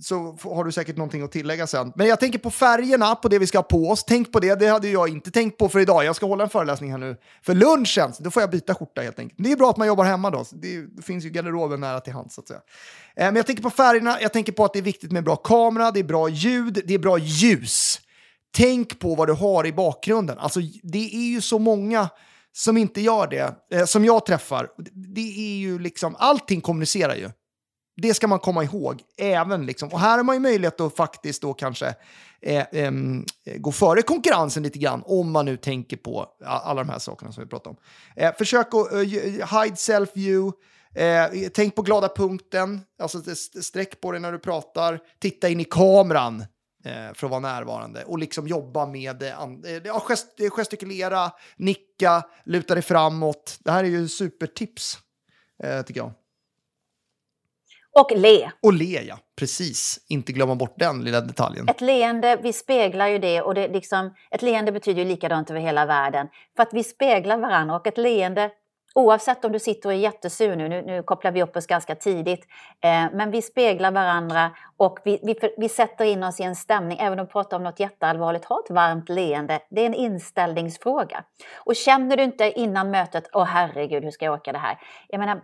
så 0.02 0.38
har 0.42 0.64
du 0.64 0.72
säkert 0.72 0.98
någonting 0.98 1.22
att 1.22 1.32
tillägga 1.32 1.68
sen. 1.68 1.94
Men 1.96 2.08
jag 2.08 2.20
tänker 2.20 2.40
på 2.40 2.52
färgerna 2.52 3.16
på 3.16 3.28
det 3.28 3.40
vi 3.40 3.48
ska 3.48 3.58
ha 3.58 3.64
på 3.64 3.90
oss. 3.90 4.04
Tänk 4.04 4.32
på 4.32 4.40
det, 4.40 4.56
det 4.56 4.68
hade 4.68 4.88
jag 4.88 5.10
inte 5.10 5.32
tänkt 5.32 5.58
på 5.58 5.70
för 5.70 5.80
idag. 5.80 6.06
Jag 6.06 6.16
ska 6.16 6.26
hålla 6.26 6.44
en 6.44 6.50
föreläsning 6.50 6.92
här 6.92 6.98
nu 6.98 7.18
för 7.42 7.54
lunchen, 7.54 8.14
då 8.20 8.32
får 8.32 8.44
jag 8.44 8.50
byta 8.50 8.76
skjorta 8.76 9.02
helt 9.02 9.20
enkelt. 9.20 9.44
Det 9.44 9.52
är 9.52 9.56
bra 9.56 9.70
att 9.70 9.78
man 9.78 9.88
jobbar 9.88 10.04
hemma 10.04 10.30
då, 10.30 10.46
det, 10.52 10.82
det 10.96 11.02
finns 11.02 11.26
ju 11.26 11.30
garderoben 11.30 11.80
nära 11.80 12.00
till 12.00 12.14
hands 12.14 12.36
så 12.36 12.42
att 12.42 12.48
säga. 12.48 12.62
Eh, 13.16 13.26
men 13.26 13.36
jag 13.36 13.46
tänker 13.46 13.64
på 13.64 13.70
färgerna, 13.70 14.18
jag 14.22 14.34
tänker 14.34 14.52
på 14.52 14.66
att 14.66 14.74
det 14.74 14.80
är 14.80 14.84
viktigt 14.84 15.12
med 15.12 15.24
bra 15.24 15.36
kamera, 15.36 15.92
det 15.92 16.00
är 16.00 16.04
bra 16.04 16.30
ljud, 16.30 16.82
det 16.86 16.94
är 16.94 17.00
bra 17.00 17.18
ljus. 17.18 18.00
Tänk 18.56 19.00
på 19.00 19.16
vad 19.16 19.28
du 19.28 19.34
har 19.34 19.68
i 19.68 19.74
bakgrunden. 19.74 20.38
Alltså, 20.40 20.60
det 20.84 21.16
är 21.16 21.30
ju 21.30 21.42
så 21.42 21.60
många 21.60 22.10
som 22.54 22.78
inte 22.78 23.02
gör 23.02 23.28
det, 23.28 23.56
eh, 23.72 23.86
som 23.86 24.06
jag 24.06 24.26
träffar. 24.26 24.70
Det 25.14 25.54
är 25.54 25.58
ju 25.58 25.80
liksom, 25.80 26.16
allting 26.20 26.62
kommunicerar 26.62 27.16
ju. 27.16 27.30
Det 28.02 28.14
ska 28.14 28.28
man 28.28 28.40
komma 28.40 28.64
ihåg. 28.64 29.02
Även 29.18 29.66
liksom. 29.66 29.90
Och 29.90 30.00
här 30.00 30.18
har 30.18 30.24
man 30.24 30.36
ju 30.36 30.40
möjlighet 30.40 30.82
att 30.82 30.96
faktiskt 30.96 31.42
då 31.42 31.54
kanske 31.54 31.96
eh, 32.42 32.66
eh, 32.72 32.92
gå 33.58 33.72
före 33.72 34.02
konkurrensen 34.02 34.64
lite 34.64 34.80
grann, 34.80 35.04
om 35.06 35.32
man 35.32 35.46
nu 35.46 35.58
tänker 35.58 35.98
på 35.98 36.28
alla 36.46 36.84
de 36.84 36.90
här 36.90 37.00
sakerna 37.00 37.32
som 37.32 37.44
vi 37.44 37.50
pratar 37.50 37.72
om. 37.72 37.78
Eh, 38.16 38.34
försök 38.38 38.68
att 38.74 38.94
eh, 38.94 39.00
eh, 39.00 39.62
hide 39.62 39.76
self-view, 39.76 40.52
Eh, 40.96 41.50
tänk 41.54 41.76
på 41.76 41.82
glada 41.82 42.10
punkten, 42.10 42.82
alltså 43.02 43.36
sträck 43.62 44.02
på 44.02 44.12
dig 44.12 44.22
när 44.22 44.32
du 44.32 44.40
pratar, 44.40 45.00
titta 45.20 45.50
in 45.50 45.60
i 45.60 45.64
kameran 45.64 46.46
för 46.84 47.28
att 47.28 47.32
vara 47.32 47.40
närvarande 47.40 48.04
och 48.04 48.20
liksom 48.20 48.48
jobba 48.48 48.86
med 48.86 49.24
eh, 49.24 49.30
ja, 49.84 50.00
gest 50.00 50.28
gestikulera, 50.50 51.32
nicka, 51.58 52.24
luta 52.46 52.74
dig 52.74 52.84
framåt. 52.84 53.60
Det 53.60 53.72
här 53.72 53.84
är 53.84 53.88
ju 53.88 54.08
supertips, 54.08 54.98
eh, 55.64 55.82
tycker 55.82 56.02
jag. 56.02 56.12
Och 58.00 58.12
le. 58.16 58.52
Och 58.62 58.74
le, 58.74 59.02
ja. 59.02 59.20
Precis. 59.36 60.00
Inte 60.10 60.32
glömma 60.32 60.56
bort 60.56 60.76
den 60.80 61.04
lilla 61.04 61.22
detaljen. 61.22 61.70
Ett 61.70 61.82
leende, 61.82 62.40
vi 62.44 62.54
speglar 62.54 63.08
ju 63.08 63.20
det 63.20 63.42
och 63.42 63.54
det 63.54 63.68
liksom, 63.68 64.14
ett 64.32 64.42
leende 64.42 64.72
betyder 64.72 65.02
ju 65.02 65.08
likadant 65.08 65.50
över 65.50 65.60
hela 65.60 65.86
världen. 65.86 66.28
För 66.56 66.64
att 66.64 66.74
vi 66.74 66.84
speglar 66.84 67.38
varandra 67.38 67.76
och 67.76 67.88
ett 67.88 67.98
leende 67.98 68.52
Oavsett 68.96 69.46
om 69.46 69.52
du 69.52 69.60
sitter 69.60 69.90
och 69.90 69.94
är 69.94 69.98
jättesur 69.98 70.56
nu, 70.56 70.70
nu, 70.70 70.82
nu 70.82 71.04
kopplar 71.04 71.32
vi 71.32 71.44
upp 71.44 71.56
oss 71.56 71.68
ganska 71.68 71.96
tidigt, 71.96 72.48
eh, 72.84 73.06
men 73.14 73.32
vi 73.32 73.42
speglar 73.42 73.92
varandra 73.92 74.52
och 74.78 75.00
vi, 75.04 75.20
vi, 75.24 75.36
vi, 75.58 75.70
sätter 75.70 76.06
in 76.06 76.24
oss 76.24 76.40
i 76.40 76.44
en 76.44 76.56
stämning, 76.56 76.98
även 77.00 77.20
om 77.20 77.26
vi 77.26 77.32
pratar 77.32 77.58
om 77.58 77.64
något 77.64 77.80
jätteallvarligt, 77.80 78.46
ha 78.46 78.60
ett 78.60 78.70
varmt 78.70 79.10
leende. 79.10 79.60
Det 79.70 79.82
är 79.82 79.86
en 79.86 79.94
inställningsfråga. 79.94 81.24
Och 81.56 81.76
känner 81.76 82.18
du 82.18 82.24
inte 82.24 82.60
innan 82.60 82.92
mötet, 82.92 83.30
åh 83.34 83.44
herregud, 83.44 84.04
hur 84.04 84.12
ska 84.12 84.26
jag 84.26 84.34
orka 84.34 84.52
det 84.52 84.58
här? 84.58 84.78
Jag 85.08 85.20
menar, 85.20 85.42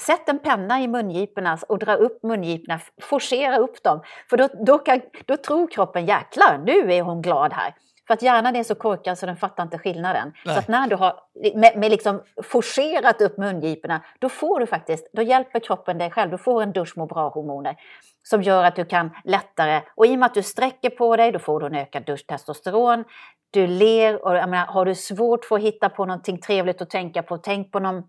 Sätt 0.00 0.28
en 0.28 0.38
penna 0.38 0.80
i 0.80 0.88
mungiporna 0.88 1.58
och 1.68 1.78
dra 1.78 1.94
upp 1.94 2.22
mungiporna, 2.22 2.80
forcera 3.02 3.56
upp 3.58 3.82
dem. 3.82 4.02
För 4.30 4.36
då, 4.36 4.48
då, 4.66 4.78
kan, 4.78 5.00
då 5.26 5.36
tror 5.36 5.66
kroppen, 5.66 6.06
jäklar, 6.06 6.58
nu 6.58 6.92
är 6.92 7.02
hon 7.02 7.22
glad 7.22 7.52
här. 7.52 7.74
För 8.06 8.14
att 8.14 8.22
hjärnan 8.22 8.56
är 8.56 8.62
så 8.62 8.74
korkad 8.74 9.18
så 9.18 9.26
den 9.26 9.36
fattar 9.36 9.62
inte 9.62 9.78
skillnaden. 9.78 10.32
Nej. 10.44 10.54
Så 10.54 10.60
att 10.60 10.68
när 10.68 10.86
du 10.86 10.96
har 10.96 11.20
med, 11.54 11.76
med 11.76 11.90
liksom 11.90 12.22
forcerat 12.42 13.20
upp 13.20 13.38
mungiporna, 13.38 14.00
då 14.18 14.28
får 14.28 14.60
du 14.60 14.66
faktiskt, 14.66 15.10
då 15.12 15.22
hjälper 15.22 15.60
kroppen 15.60 15.98
dig 15.98 16.10
själv. 16.10 16.30
Du 16.30 16.38
får 16.38 16.62
en 16.62 16.72
dusch 16.72 16.98
med 16.98 17.08
bra 17.08 17.28
hormoner 17.28 17.76
som 18.22 18.42
gör 18.42 18.64
att 18.64 18.76
du 18.76 18.84
kan 18.84 19.10
lättare, 19.24 19.82
och 19.94 20.06
i 20.06 20.14
och 20.14 20.18
med 20.18 20.26
att 20.26 20.34
du 20.34 20.42
sträcker 20.42 20.90
på 20.90 21.16
dig, 21.16 21.32
då 21.32 21.38
får 21.38 21.60
du 21.60 21.66
en 21.66 21.74
ökad 21.74 22.04
dusch 22.04 22.26
testosteron. 22.26 23.04
Du 23.50 23.66
ler 23.66 24.24
och 24.24 24.32
menar, 24.32 24.66
har 24.66 24.84
du 24.84 24.94
svårt 24.94 25.44
för 25.44 25.56
att 25.56 25.62
hitta 25.62 25.88
på 25.88 26.04
någonting 26.06 26.38
trevligt 26.38 26.82
att 26.82 26.90
tänka 26.90 27.22
på, 27.22 27.38
tänk 27.38 27.72
på 27.72 27.78
någon 27.78 28.02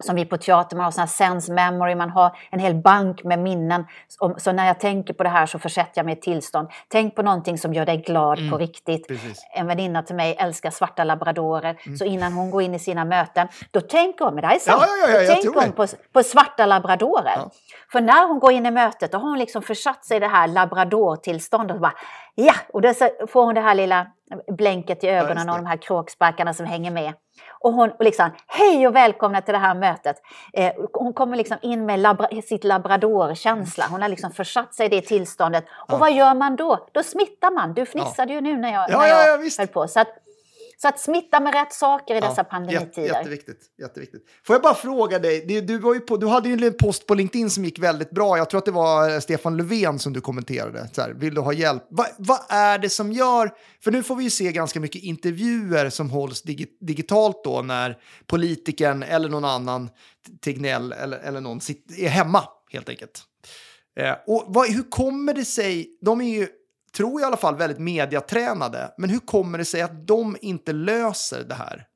som 0.00 0.16
vi 0.16 0.24
på 0.24 0.36
teater, 0.36 0.76
man 0.76 0.84
har 0.84 0.92
här 0.98 1.06
sense 1.06 1.52
memory, 1.52 1.94
man 1.94 2.10
har 2.10 2.36
en 2.50 2.58
hel 2.58 2.74
bank 2.74 3.24
med 3.24 3.38
minnen. 3.38 3.86
Så 4.36 4.52
när 4.52 4.66
jag 4.66 4.80
tänker 4.80 5.14
på 5.14 5.22
det 5.22 5.28
här 5.28 5.46
så 5.46 5.58
försätter 5.58 5.92
jag 5.94 6.06
mig 6.06 6.18
i 6.18 6.20
tillstånd. 6.20 6.68
Tänk 6.88 7.14
på 7.14 7.22
någonting 7.22 7.58
som 7.58 7.74
gör 7.74 7.86
dig 7.86 7.96
glad 7.96 8.38
mm, 8.38 8.50
på 8.50 8.58
riktigt. 8.58 9.08
Precis. 9.08 9.38
En 9.54 9.66
väninna 9.66 10.02
till 10.02 10.16
mig 10.16 10.36
älskar 10.38 10.70
svarta 10.70 11.04
labradorer, 11.04 11.80
mm. 11.86 11.96
så 11.96 12.04
innan 12.04 12.32
hon 12.32 12.50
går 12.50 12.62
in 12.62 12.74
i 12.74 12.78
sina 12.78 13.04
möten, 13.04 13.48
då 13.70 13.80
tänker 13.80 14.24
hon, 14.24 14.34
men 14.34 14.42
det 14.42 14.48
här 14.48 14.54
är 14.54 14.58
sant, 14.58 14.82
ja, 14.86 15.12
ja, 15.12 15.20
ja, 15.20 15.34
tänker 15.34 15.60
hon 15.60 15.72
på, 15.72 15.86
på, 16.12 16.22
svarta 16.22 16.66
labradorer. 16.66 17.38
För 17.92 18.00
när 18.00 18.28
hon 18.28 18.38
går 18.38 18.52
in 18.52 18.66
i 18.66 18.70
mötet, 18.70 19.12
då 19.12 19.18
har 19.18 19.28
hon 19.28 19.38
liksom 19.38 19.62
försatt 19.62 20.04
sig 20.04 20.16
i 20.16 20.20
det 20.20 20.28
här 20.28 20.48
labradortillståndet. 20.48 21.74
Och 21.74 21.80
bara, 21.80 21.94
ja, 22.34 22.54
och 22.72 22.82
då 22.82 22.94
får 23.28 23.44
hon 23.44 23.54
det 23.54 23.60
här 23.60 23.74
lilla 23.74 24.06
blänket 24.56 25.04
i 25.04 25.08
ögonen 25.08 25.50
och 25.50 25.56
de 25.56 25.66
här 25.66 25.76
kråksparkarna 25.76 26.54
som 26.54 26.66
hänger 26.66 26.90
med. 26.90 27.12
Och 27.60 27.72
hon 27.72 27.92
liksom, 28.00 28.30
hej 28.46 28.88
och 28.88 28.96
välkomna 28.96 29.40
till 29.40 29.52
det 29.52 29.58
här 29.58 29.74
mötet. 29.74 30.16
Eh, 30.52 30.72
hon 30.92 31.12
kommer 31.12 31.36
liksom 31.36 31.56
in 31.62 31.86
med 31.86 32.00
labra 32.00 32.42
sitt 32.42 32.64
labradorkänsla. 32.64 33.86
Hon 33.90 34.02
har 34.02 34.08
liksom 34.08 34.30
försatt 34.30 34.74
sig 34.74 34.86
i 34.86 34.88
det 34.88 35.00
tillståndet. 35.00 35.64
Och 35.64 35.94
ja. 35.94 35.98
vad 35.98 36.12
gör 36.12 36.34
man 36.34 36.56
då? 36.56 36.88
Då 36.92 37.02
smittar 37.02 37.50
man. 37.50 37.74
Du 37.74 37.86
fnissade 37.86 38.32
ja. 38.32 38.34
ju 38.34 38.40
nu 38.40 38.56
när 38.56 38.72
jag, 38.72 38.90
ja, 38.90 38.98
när 38.98 39.06
jag 39.06 39.44
ja, 39.44 39.50
höll 39.58 39.68
på. 39.68 39.88
Så 39.88 40.00
att, 40.00 40.08
så 40.76 40.88
att 40.88 41.00
smitta 41.00 41.40
med 41.40 41.54
rätt 41.54 41.72
saker 41.72 42.14
i 42.14 42.18
ja, 42.18 42.28
dessa 42.28 42.44
pandemitider. 42.44 43.06
jätteviktigt, 43.06 43.60
jätteviktigt. 43.82 44.22
Får 44.46 44.54
jag 44.54 44.62
bara 44.62 44.74
fråga 44.74 45.18
dig, 45.18 45.62
du, 45.66 45.78
var 45.78 45.94
ju 45.94 46.00
på, 46.00 46.16
du 46.16 46.26
hade 46.26 46.48
ju 46.48 46.66
en 46.66 46.74
post 46.74 47.06
på 47.06 47.14
LinkedIn 47.14 47.50
som 47.50 47.64
gick 47.64 47.78
väldigt 47.78 48.10
bra. 48.10 48.38
Jag 48.38 48.50
tror 48.50 48.58
att 48.58 48.64
det 48.64 48.70
var 48.70 49.10
eh, 49.10 49.18
Stefan 49.18 49.56
Löfven 49.56 49.98
som 49.98 50.12
du 50.12 50.20
kommenterade. 50.20 50.88
Så 50.92 51.02
här, 51.02 51.10
vill 51.10 51.34
du 51.34 51.40
ha 51.40 51.52
hjälp? 51.52 51.82
Va, 51.90 52.06
vad 52.18 52.40
är 52.48 52.78
det 52.78 52.88
som 52.88 53.12
gör... 53.12 53.50
För 53.84 53.90
nu 53.90 54.02
får 54.02 54.16
vi 54.16 54.24
ju 54.24 54.30
se 54.30 54.52
ganska 54.52 54.80
mycket 54.80 55.02
intervjuer 55.02 55.90
som 55.90 56.10
hålls 56.10 56.42
dig, 56.42 56.66
digitalt 56.80 57.44
då 57.44 57.62
när 57.62 57.98
politikern 58.26 59.02
eller 59.02 59.28
någon 59.28 59.44
annan, 59.44 59.90
Tegnell 60.44 60.92
eller, 60.92 61.18
eller 61.18 61.40
någon, 61.40 61.60
sitter, 61.60 62.00
är 62.00 62.08
hemma 62.08 62.44
helt 62.72 62.88
enkelt. 62.88 63.22
Eh, 63.96 64.14
och 64.26 64.44
vad, 64.46 64.68
hur 64.68 64.90
kommer 64.90 65.34
det 65.34 65.44
sig... 65.44 65.98
De 66.00 66.20
är 66.20 66.38
ju 66.38 66.48
tror 66.96 67.20
jag 67.20 67.20
i 67.20 67.24
alla 67.24 67.36
fall, 67.36 67.56
väldigt 67.56 67.78
mediatränade. 67.78 68.94
Men 68.96 69.10
hur 69.10 69.18
kommer 69.18 69.58
det 69.58 69.64
sig 69.64 69.82
att 69.82 70.06
de 70.06 70.36
inte 70.40 70.72
löser 70.72 71.44
det 71.44 71.54
här? 71.54 71.86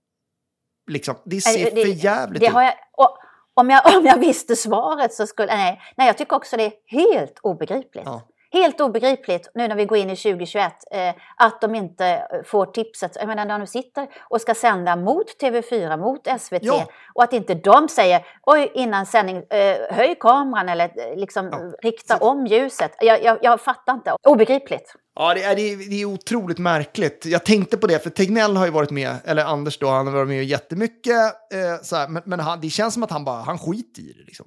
Liksom, 0.90 1.14
det 1.24 1.40
ser 1.40 1.74
det, 1.74 1.82
för 1.82 2.04
jävligt 2.04 2.40
det, 2.40 2.46
det 2.46 2.50
ut. 2.50 2.74
Jag, 2.96 3.08
om, 3.54 3.70
jag, 3.70 3.96
om 3.98 4.06
jag 4.06 4.18
visste 4.18 4.56
svaret 4.56 5.12
så 5.14 5.26
skulle... 5.26 5.56
Nej, 5.56 5.80
nej, 5.96 6.06
jag 6.06 6.18
tycker 6.18 6.36
också 6.36 6.56
det 6.56 6.64
är 6.64 6.72
helt 6.86 7.38
obegripligt. 7.42 8.06
Ja. 8.06 8.28
Helt 8.62 8.80
obegripligt 8.80 9.50
nu 9.54 9.68
när 9.68 9.76
vi 9.76 9.84
går 9.84 9.98
in 9.98 10.10
i 10.10 10.16
2021 10.16 10.72
eh, 10.90 11.14
att 11.36 11.60
de 11.60 11.74
inte 11.74 12.06
eh, 12.06 12.42
får 12.44 12.66
tipset. 12.66 13.16
Jag 13.20 13.26
menar 13.28 13.44
när 13.44 13.58
de 13.58 13.66
sitter 13.66 14.08
och 14.30 14.40
ska 14.40 14.54
sända 14.54 14.96
mot 14.96 15.26
TV4, 15.42 15.96
mot 15.98 16.40
SVT 16.40 16.62
Ja. 16.62 16.88
och 17.14 17.22
att 17.22 17.32
inte 17.32 17.54
de 17.54 17.88
säger 17.88 18.26
oj 18.42 18.70
innan 18.74 19.06
sändning 19.06 19.36
eh, 19.36 19.76
höj 19.90 20.14
kameran 20.20 20.68
eller 20.68 20.84
eh, 20.84 21.16
liksom 21.16 21.48
Ja. 21.52 21.58
rikta 21.82 22.16
om 22.16 22.46
ljuset. 22.46 22.92
Jag, 23.00 23.22
jag, 23.24 23.38
jag 23.42 23.60
fattar 23.60 23.94
inte. 23.94 24.16
Obegripligt. 24.28 24.94
Ja, 25.18 25.34
det 25.34 25.42
är, 25.42 25.56
det, 25.56 25.62
är, 25.62 25.90
det 25.90 26.00
är 26.00 26.04
otroligt 26.04 26.58
märkligt. 26.58 27.26
Jag 27.26 27.44
tänkte 27.44 27.76
på 27.76 27.86
det, 27.86 28.02
för 28.02 28.10
Tegnell 28.10 28.56
har 28.56 28.64
ju 28.64 28.70
varit 28.72 28.90
med, 28.90 29.16
eller 29.24 29.44
Anders 29.44 29.78
då, 29.78 29.88
han 29.88 30.06
har 30.06 30.14
varit 30.14 30.28
med 30.28 30.44
jättemycket. 30.44 31.16
Eh, 31.54 31.82
så 31.82 31.96
här, 31.96 32.08
men 32.08 32.22
men 32.26 32.40
han, 32.40 32.60
det 32.60 32.70
känns 32.70 32.94
som 32.94 33.02
att 33.02 33.10
han 33.10 33.24
bara, 33.24 33.42
han 33.42 33.58
skiter 33.58 34.02
i 34.02 34.12
det 34.12 34.24
liksom. 34.26 34.46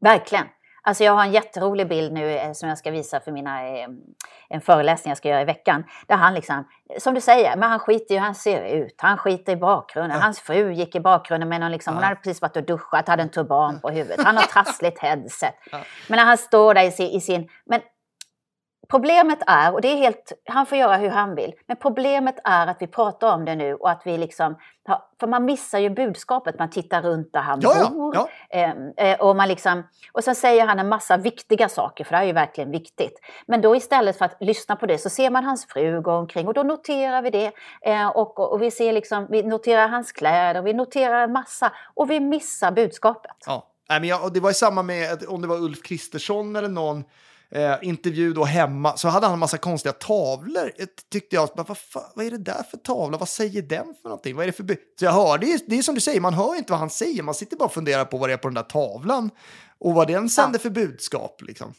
Verkligen. 0.00 0.44
Alltså 0.86 1.04
jag 1.04 1.12
har 1.12 1.24
en 1.24 1.32
jätterolig 1.32 1.88
bild 1.88 2.12
nu 2.12 2.30
eh, 2.30 2.52
som 2.52 2.68
jag 2.68 2.78
ska 2.78 2.90
visa 2.90 3.20
för 3.20 3.32
mina, 3.32 3.68
eh, 3.68 3.88
en 4.48 4.60
föreläsning 4.60 5.10
jag 5.10 5.18
ska 5.18 5.28
göra 5.28 5.42
i 5.42 5.44
veckan. 5.44 5.84
Där 6.06 6.16
han 6.16 6.34
liksom, 6.34 6.68
som 6.98 7.14
du 7.14 7.20
säger, 7.20 7.56
men 7.56 7.70
han 7.70 7.78
skiter 7.78 8.14
i 8.14 8.18
hur 8.18 8.24
han 8.24 8.34
ser 8.34 8.64
ut. 8.64 8.94
Han 8.98 9.18
skiter 9.18 9.52
i 9.52 9.56
bakgrunden. 9.56 10.20
Hans 10.20 10.40
fru 10.40 10.72
gick 10.72 10.94
i 10.94 11.00
bakgrunden 11.00 11.48
med 11.48 11.60
någon 11.60 11.72
liksom, 11.72 11.94
hon 11.94 12.02
hade 12.02 12.16
precis 12.16 12.42
varit 12.42 12.56
och 12.56 12.64
duschat, 12.64 13.08
hade 13.08 13.22
en 13.22 13.30
turban 13.30 13.80
på 13.80 13.90
huvudet. 13.90 14.24
Han 14.24 14.36
har 14.36 14.44
trassligt 14.44 14.98
headset. 14.98 15.54
Men 16.08 16.16
när 16.16 16.24
han 16.24 16.38
står 16.38 16.74
där 16.74 16.84
i 16.84 16.90
sin, 16.90 17.10
i 17.10 17.20
sin 17.20 17.48
men 17.64 17.80
Problemet 18.88 19.38
är, 19.46 19.72
och 19.72 19.80
det 19.80 19.88
är 19.88 19.96
helt, 19.96 20.32
han 20.44 20.66
får 20.66 20.78
göra 20.78 20.96
hur 20.96 21.08
han 21.08 21.34
vill, 21.34 21.54
men 21.66 21.76
problemet 21.76 22.36
är 22.44 22.66
att 22.66 22.76
vi 22.82 22.86
pratar 22.86 23.34
om 23.34 23.44
det 23.44 23.54
nu 23.54 23.74
och 23.74 23.90
att 23.90 24.02
vi 24.04 24.18
liksom, 24.18 24.56
för 25.20 25.26
man 25.26 25.44
missar 25.44 25.78
ju 25.78 25.90
budskapet, 25.90 26.58
man 26.58 26.70
tittar 26.70 27.02
runt 27.02 27.32
där 27.32 27.40
han 27.40 27.60
Ja, 27.62 27.74
ja, 27.78 27.90
bor. 27.90 28.14
ja. 28.14 28.28
Ehm, 28.50 28.92
eh, 28.96 29.20
och, 29.20 29.36
man 29.36 29.48
liksom, 29.48 29.82
och 30.12 30.24
sen 30.24 30.34
säger 30.34 30.66
han 30.66 30.78
en 30.78 30.88
massa 30.88 31.16
viktiga 31.16 31.68
saker, 31.68 32.04
för 32.04 32.10
det 32.10 32.16
här 32.16 32.22
är 32.24 32.26
ju 32.26 32.32
verkligen 32.32 32.70
viktigt. 32.70 33.18
Men 33.46 33.60
då 33.60 33.76
istället 33.76 34.18
för 34.18 34.24
att 34.24 34.36
lyssna 34.40 34.76
på 34.76 34.86
det 34.86 34.98
så 34.98 35.10
ser 35.10 35.30
man 35.30 35.44
hans 35.44 35.66
fru 35.66 36.00
gå 36.00 36.12
omkring 36.12 36.48
och 36.48 36.54
då 36.54 36.62
noterar 36.62 37.22
vi 37.22 37.30
det. 37.30 37.52
Eh, 37.82 38.08
och, 38.08 38.38
och, 38.38 38.52
och 38.52 38.62
vi, 38.62 38.70
ser 38.70 38.92
liksom, 38.92 39.26
vi 39.30 39.42
noterar 39.42 39.88
hans 39.88 40.12
kläder, 40.12 40.62
vi 40.62 40.72
noterar 40.72 41.22
en 41.24 41.32
massa 41.32 41.72
och 41.94 42.10
vi 42.10 42.20
missar 42.20 42.72
budskapet. 42.72 43.36
Ja. 43.46 43.70
Nej, 43.88 44.00
men 44.00 44.08
jag, 44.08 44.32
det 44.34 44.40
var 44.40 44.50
ju 44.50 44.54
samma 44.54 44.82
med, 44.82 45.24
om 45.28 45.42
det 45.42 45.48
var 45.48 45.56
Ulf 45.56 45.82
Kristersson 45.82 46.56
eller 46.56 46.68
någon 46.68 47.04
eh, 47.54 47.74
intervju 47.82 48.32
då 48.32 48.44
hemma, 48.44 48.96
så 48.96 49.08
hade 49.08 49.26
han 49.26 49.32
en 49.32 49.38
massa 49.38 49.58
konstiga 49.58 49.92
tavlor. 49.92 50.70
Tyckte 51.12 51.36
jag, 51.36 51.48
bara, 51.56 51.62
vad, 51.68 51.78
fan, 51.78 52.02
vad 52.14 52.26
är 52.26 52.30
det 52.30 52.38
där 52.38 52.62
för 52.70 52.76
tavla? 52.76 53.18
Vad 53.18 53.28
säger 53.28 53.62
den 53.62 53.94
för 54.02 54.08
någonting? 54.08 54.36
Vad 54.36 54.42
är 54.42 54.46
det 54.46 54.52
för... 54.52 54.64
bu-" 54.64 54.76
Så 54.98 55.04
jag 55.04 55.12
hör, 55.12 55.38
det 55.38 55.52
är, 55.52 55.60
det 55.66 55.78
är 55.78 55.82
som 55.82 55.94
du 55.94 56.00
säger, 56.00 56.20
man 56.20 56.34
hör 56.34 56.56
inte 56.56 56.72
vad 56.72 56.80
han 56.80 56.90
säger, 56.90 57.22
man 57.22 57.34
sitter 57.34 57.56
bara 57.56 57.64
och 57.64 57.72
funderar 57.72 58.04
på 58.04 58.18
vad 58.18 58.28
det 58.28 58.32
är 58.32 58.36
på 58.36 58.48
den 58.48 58.54
där 58.54 58.62
tavlan 58.62 59.30
och 59.78 59.94
vad 59.94 60.06
den 60.08 60.28
sänder 60.28 60.58
för 60.58 60.70
budskap. 60.70 61.42
Liksom. 61.42 61.74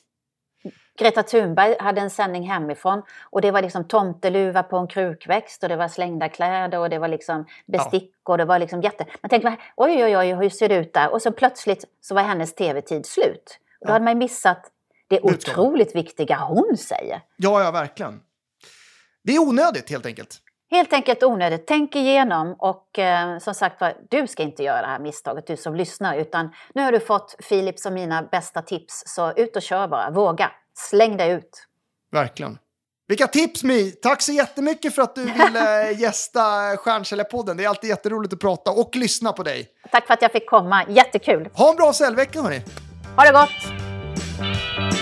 Greta 0.99 1.23
Thunberg 1.23 1.75
hade 1.79 2.01
en 2.01 2.09
sändning 2.09 2.49
hemifrån 2.49 3.01
och 3.23 3.41
det 3.41 3.51
var 3.51 3.61
liksom 3.61 3.87
tomteluva 3.87 4.63
på 4.63 4.77
en 4.77 4.87
krukväxt 4.87 5.63
och 5.63 5.69
det 5.69 5.75
var 5.75 5.87
slängda 5.87 6.29
kläder 6.29 6.79
och 6.79 6.89
det 6.89 6.99
var 6.99 7.07
liksom 7.07 7.45
bestick 7.67 8.13
och 8.29 8.37
det 8.37 8.45
var 8.45 8.59
liksom 8.59 8.81
jätte... 8.81 9.05
Man 9.21 9.29
tänkte, 9.29 9.57
oj 9.75 10.03
oj 10.03 10.17
oj, 10.17 10.33
hur 10.33 10.49
ser 10.49 10.69
det 10.69 10.75
ut 10.75 10.93
där? 10.93 11.11
Och 11.13 11.21
så 11.21 11.31
plötsligt 11.31 11.85
så 12.01 12.15
var 12.15 12.21
hennes 12.21 12.55
tv-tid 12.55 13.05
slut. 13.05 13.59
Och 13.79 13.87
då 13.87 13.89
Ja. 13.89 13.93
hade 13.93 14.05
man 14.05 14.17
missat 14.17 14.71
det 15.09 15.21
Budskapet. 15.21 15.49
otroligt 15.57 15.95
viktiga 15.95 16.37
hon 16.37 16.77
säger. 16.77 17.21
Ja, 17.37 17.63
ja, 17.63 17.71
verkligen. 17.71 18.19
Det 19.23 19.35
är 19.35 19.39
onödigt 19.39 19.89
helt 19.89 20.05
enkelt. 20.05 20.37
Helt 20.71 20.93
enkelt 20.93 21.23
onödigt. 21.23 21.67
Tänk 21.67 21.95
igenom 21.95 22.55
och 22.59 22.99
eh, 22.99 23.37
som 23.39 23.53
sagt 23.53 23.81
du 24.09 24.27
ska 24.27 24.43
inte 24.43 24.63
göra 24.63 24.81
det 24.81 24.87
här 24.87 24.99
misstaget, 24.99 25.47
du 25.47 25.57
som 25.57 25.75
lyssnar, 25.75 26.17
utan 26.17 26.53
nu 26.73 26.81
har 26.81 26.91
du 26.91 26.99
fått 26.99 27.35
Philips 27.49 27.85
och 27.85 27.93
mina 27.93 28.23
bästa 28.23 28.61
tips, 28.61 29.03
så 29.05 29.31
ut 29.31 29.55
och 29.55 29.61
kör 29.61 29.87
bara, 29.87 30.09
våga, 30.09 30.51
släng 30.89 31.17
dig 31.17 31.31
ut. 31.31 31.67
Verkligen. 32.11 32.57
Vilka 33.07 33.27
tips 33.27 33.63
Mi! 33.63 33.91
Tack 33.91 34.21
så 34.21 34.31
jättemycket 34.31 34.95
för 34.95 35.01
att 35.01 35.15
du 35.15 35.23
ville 35.25 35.91
gästa 35.97 36.41
Stjärnkällarpodden. 36.77 37.57
Det 37.57 37.63
är 37.63 37.69
alltid 37.69 37.89
jätteroligt 37.89 38.33
att 38.33 38.39
prata 38.39 38.71
och 38.71 38.95
lyssna 38.95 39.33
på 39.33 39.43
dig. 39.43 39.67
Tack 39.91 40.07
för 40.07 40.13
att 40.13 40.21
jag 40.21 40.31
fick 40.31 40.49
komma, 40.49 40.85
jättekul. 40.89 41.49
Ha 41.53 41.69
en 41.69 41.75
bra 41.75 41.93
säljvecka 41.93 42.41
hörni! 42.41 42.61
Ha 43.15 43.23
det 43.23 43.31
gott! 43.31 44.94